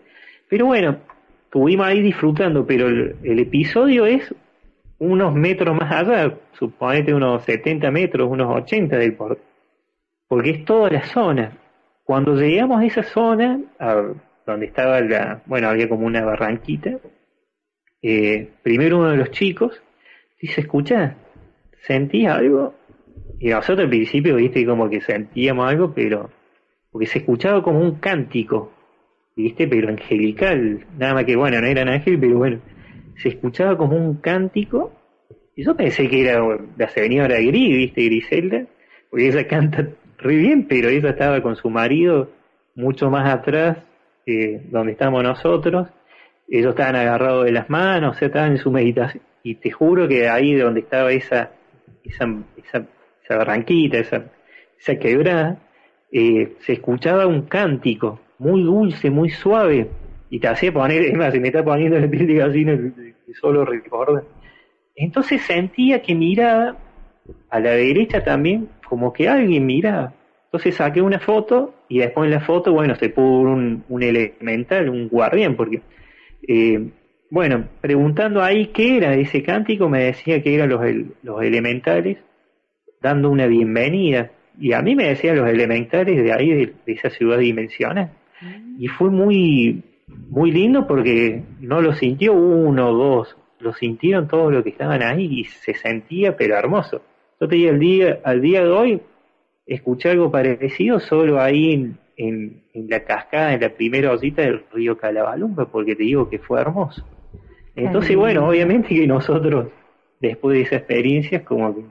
[0.48, 0.98] Pero bueno,
[1.46, 4.34] estuvimos ahí disfrutando, pero el, episodio es
[4.98, 9.42] unos metros más allá, suponete unos 70 metros, unos 80 del puerto,
[10.28, 11.58] porque es toda la zona.
[12.04, 13.60] Cuando llegamos a esa zona,
[14.46, 16.98] donde estaba la, bueno, había como una barranquita,
[18.02, 19.82] eh, primero uno de los chicos
[20.42, 21.16] dice, escucha,
[21.86, 22.74] ¿sentí algo?
[23.40, 26.30] Y nosotros al principio, viste, como que sentíamos algo, pero
[26.92, 28.72] porque se escuchaba como un cántico,
[29.36, 32.60] viste, pero angelical, nada más que, bueno, no era ángel, pero bueno,
[33.16, 34.92] se escuchaba como un cántico,
[35.56, 36.42] y yo pensé que era
[36.78, 38.66] la señora Gris, viste, Griselda,
[39.10, 39.88] porque ella canta
[40.18, 42.32] re bien, pero ella estaba con su marido
[42.76, 43.78] mucho más atrás,
[44.26, 45.88] eh, donde estamos nosotros,
[46.52, 49.24] ellos estaban agarrados de las manos, o sea, estaban en su meditación.
[49.44, 51.52] Y te juro que ahí donde estaba esa,
[52.04, 52.26] esa,
[52.58, 52.86] esa,
[53.24, 54.26] esa barranquita, esa,
[54.80, 55.60] esa quebrada,
[56.12, 59.90] eh, se escuchaba un cántico muy dulce, muy suave,
[60.30, 62.80] y te hacía poner, es más, se me está poniendo el piel de gallina
[63.40, 64.24] solo recuerda.
[64.96, 66.78] Entonces sentía que miraba
[67.50, 70.14] a la derecha también, como que alguien miraba.
[70.46, 75.08] Entonces saqué una foto y después en la foto, bueno, se pudo un elemental, un
[75.08, 75.82] guardián, porque
[76.48, 76.90] eh,
[77.30, 80.82] bueno, preguntando ahí qué era ese cántico, me decía que eran los,
[81.22, 82.18] los elementales
[83.02, 84.32] dando una bienvenida.
[84.60, 88.12] Y a mí me decían los elementales de ahí, de, esa ciudad dimensional.
[88.78, 94.52] Y fue muy, muy lindo porque no lo sintió uno o dos, lo sintieron todos
[94.54, 97.02] los que estaban ahí y se sentía pero hermoso.
[97.40, 99.02] Yo te digo, al día, al día de hoy,
[99.66, 104.98] escuché algo parecido solo ahí en, en, la cascada, en la primera osita del río
[104.98, 107.06] Calabalumba, porque te digo que fue hermoso.
[107.76, 109.70] Entonces, bueno, obviamente que nosotros,
[110.20, 111.84] después de esa experiencia, como que...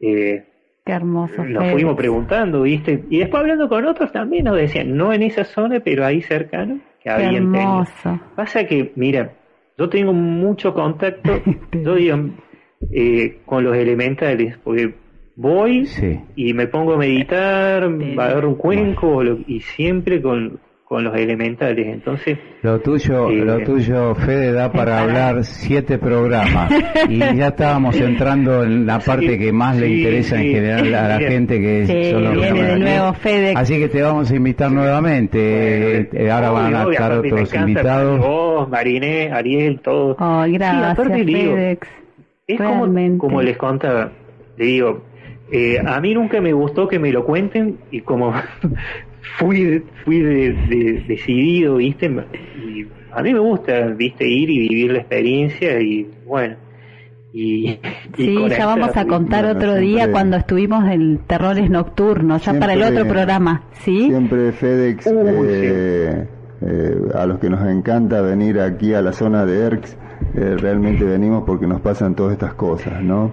[0.00, 0.44] Eh,
[0.84, 1.44] Qué hermoso.
[1.44, 3.04] Nos fuimos preguntando, ¿viste?
[3.08, 6.80] Y después hablando con otros también nos decían, no en esa zona, pero ahí cercano,
[7.02, 8.20] que habían hermoso.
[8.34, 9.32] Pasa que, mira,
[9.78, 11.40] yo tengo mucho contacto,
[11.72, 12.18] yo digo,
[12.92, 14.94] eh, con los elementales, porque
[15.36, 15.86] voy
[16.34, 21.86] y me pongo a meditar, a dar un cuenco y siempre con, con los elementales.
[21.86, 26.72] Entonces, lo tuyo, eh, lo tuyo, Fede, da para hablar siete programas
[27.08, 31.18] y ya estábamos entrando en la parte que más le interesa en general a la
[31.18, 33.52] gente que son los viene de nuevo Fede.
[33.54, 36.08] Así que te vamos a invitar nuevamente.
[36.12, 38.20] Eh, ahora van a estar otros invitados.
[38.20, 40.16] Vos, Mariné, Ariel, todos.
[40.18, 41.88] Oh, gracias, FedEx.
[42.46, 44.10] es como, como les contaba,
[44.56, 45.02] le digo,
[45.50, 48.32] eh, a mí nunca me gustó que me lo cuenten y como
[49.38, 52.06] fui fui de, decidido, ¿viste?
[52.06, 54.26] Y a mí me gusta, ¿viste?
[54.26, 56.56] Ir y vivir la experiencia y bueno.
[57.32, 57.78] Y,
[58.16, 62.82] sí, ya vamos a contar otro día cuando estuvimos en Terrores Nocturnos, ya para el
[62.82, 64.06] otro programa, ¿sí?
[64.08, 66.26] Siempre FedEx, eh,
[66.62, 69.98] eh, a los que nos encanta venir aquí a la zona de ERX,
[70.34, 73.32] eh, realmente venimos porque nos pasan todas estas cosas, ¿no?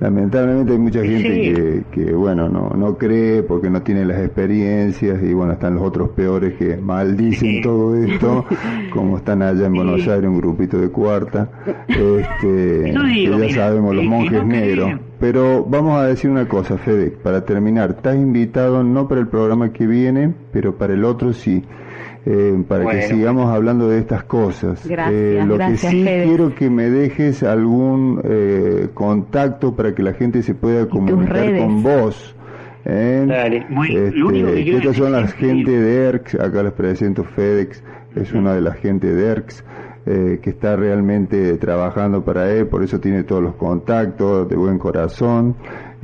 [0.00, 5.32] Lamentablemente hay mucha gente que, bueno no no cree porque no tiene las experiencias y
[5.32, 8.44] bueno están los otros peores que maldicen todo esto
[8.92, 11.48] como están allá en Buenos Aires un grupito de cuarta
[11.88, 15.00] este que ya sabemos los monjes negros.
[15.18, 17.92] Pero vamos a decir una cosa Fede para terminar.
[17.92, 21.64] Estás invitado no para el programa que viene pero para el otro sí
[22.28, 24.84] eh, para que sigamos hablando de estas cosas.
[24.84, 30.42] Eh, lo que sí quiero que me dejes algún eh, contacto para que la gente
[30.42, 32.34] se pueda comunicar con vos.
[32.84, 37.82] Dale, este, estas son las gente de ERX, acá les presento FedEx,
[38.16, 39.64] es una de las gente de ERX.
[40.04, 45.56] que está realmente trabajando para él, por eso tiene todos los contactos, de buen corazón.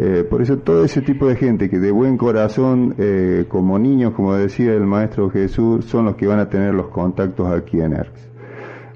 [0.05, 4.15] Eh, por eso todo ese tipo de gente que de buen corazón, eh, como niños,
[4.15, 7.93] como decía el Maestro Jesús, son los que van a tener los contactos aquí en
[7.93, 8.31] ERX.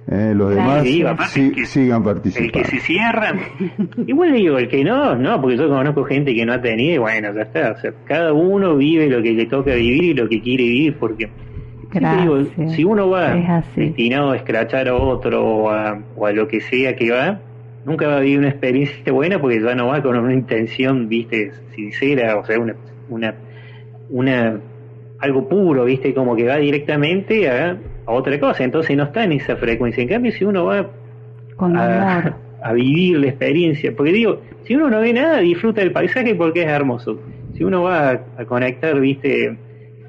[0.09, 0.85] Eh, los demás
[1.67, 2.59] sigan participando.
[2.59, 3.39] El que se cierran,
[4.09, 6.99] igual digo, el que no, no, porque yo conozco gente que no ha tenido y
[6.99, 7.71] bueno, ya está.
[7.71, 10.97] O sea, cada uno vive lo que le toca vivir y lo que quiere vivir,
[10.99, 11.29] porque
[11.93, 16.61] digo, si uno va destinado a escrachar a otro o a, o a lo que
[16.61, 17.41] sea que va,
[17.87, 21.53] nunca va a vivir una experiencia buena porque ya no va con una intención, viste,
[21.75, 22.75] sincera, o sea, una,
[23.09, 23.35] una,
[24.11, 24.61] una
[25.21, 29.57] algo puro, viste, como que va directamente a, otra cosa, entonces no está en esa
[29.57, 30.03] frecuencia.
[30.03, 30.91] En cambio, si uno va
[32.63, 36.63] a, vivir la experiencia, porque digo, si uno no ve nada, disfruta del paisaje porque
[36.63, 37.21] es hermoso.
[37.55, 39.57] Si uno va a, conectar, viste,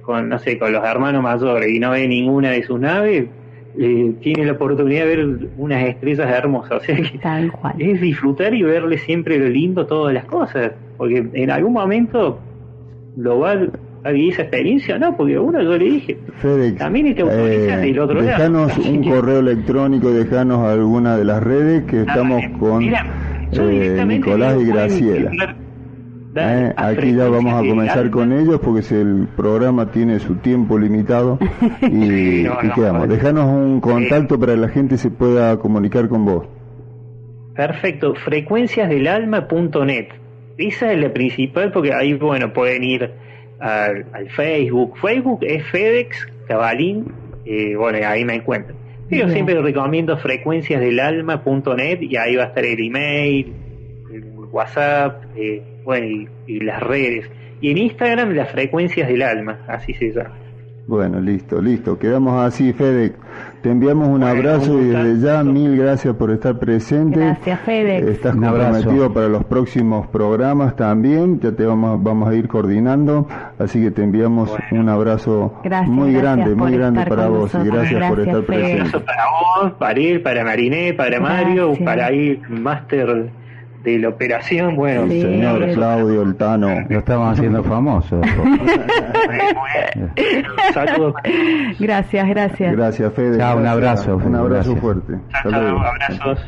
[0.01, 3.25] con, no sé, con los hermanos mayores y no ve ninguna de sus naves,
[3.79, 6.81] eh, tiene la oportunidad de ver unas estrellas hermosas.
[6.81, 10.71] O sea que es disfrutar y verle siempre lo lindo todas las cosas.
[10.97, 12.39] Porque en algún momento
[13.17, 13.55] lo va
[14.03, 15.15] a vivir esa experiencia, ¿no?
[15.15, 19.39] Porque uno yo le dije, FedEx, también te autorizas eh, del otro dejanos un correo
[19.39, 25.55] electrónico, dejanos alguna de las redes que estamos con eh, Nicolás y Graciela.
[26.39, 30.77] Eh, aquí ya vamos a comenzar con ellos porque si el programa tiene su tiempo
[30.77, 31.39] limitado
[31.81, 32.43] y,
[32.75, 33.09] quedamos.
[33.09, 36.47] Dejanos un contacto para que la gente se pueda comunicar con vos.
[37.55, 40.07] Perfecto, frecuenciasdelalma.net.
[40.57, 43.11] Esa es la principal porque ahí, bueno, pueden ir
[43.59, 44.97] al, Facebook.
[44.99, 47.11] Facebook es FedEx Cabalín,
[47.45, 48.77] eh, bueno, ahí me encuentran.
[49.09, 53.53] Yo siempre recomiendo frecuenciasdelalma.net y ahí va a estar el email,
[54.11, 57.31] el WhatsApp, eh, bueno, y, las redes.
[57.61, 60.35] Y en Instagram las frecuencias del alma, así se llama.
[60.85, 61.97] Bueno, listo, listo.
[61.97, 63.13] Quedamos así, Fede.
[63.61, 67.19] Te enviamos un abrazo y desde ya mil gracias por estar presente.
[67.19, 68.11] Gracias, Fede.
[68.11, 71.39] Estás comprometido para los próximos programas también.
[71.39, 73.25] Ya te vamos, vamos a ir coordinando.
[73.57, 78.19] Así que te enviamos un abrazo muy grande, muy grande para vos y gracias, por
[78.19, 78.99] estar presente.
[78.99, 79.23] para
[79.61, 83.31] vos, para él, para Mariné, para Mario, para ir Máster
[83.83, 88.19] de la operación, bueno, el señor Claudio Altano, lo estamos haciendo famoso.
[90.73, 91.13] Saludos.
[91.79, 92.75] Gracias, gracias.
[92.75, 93.37] Gracias, Fede.
[93.37, 94.17] un abrazo.
[94.17, 95.13] Un abrazo fuerte.
[95.43, 96.39] Chao, abrazos.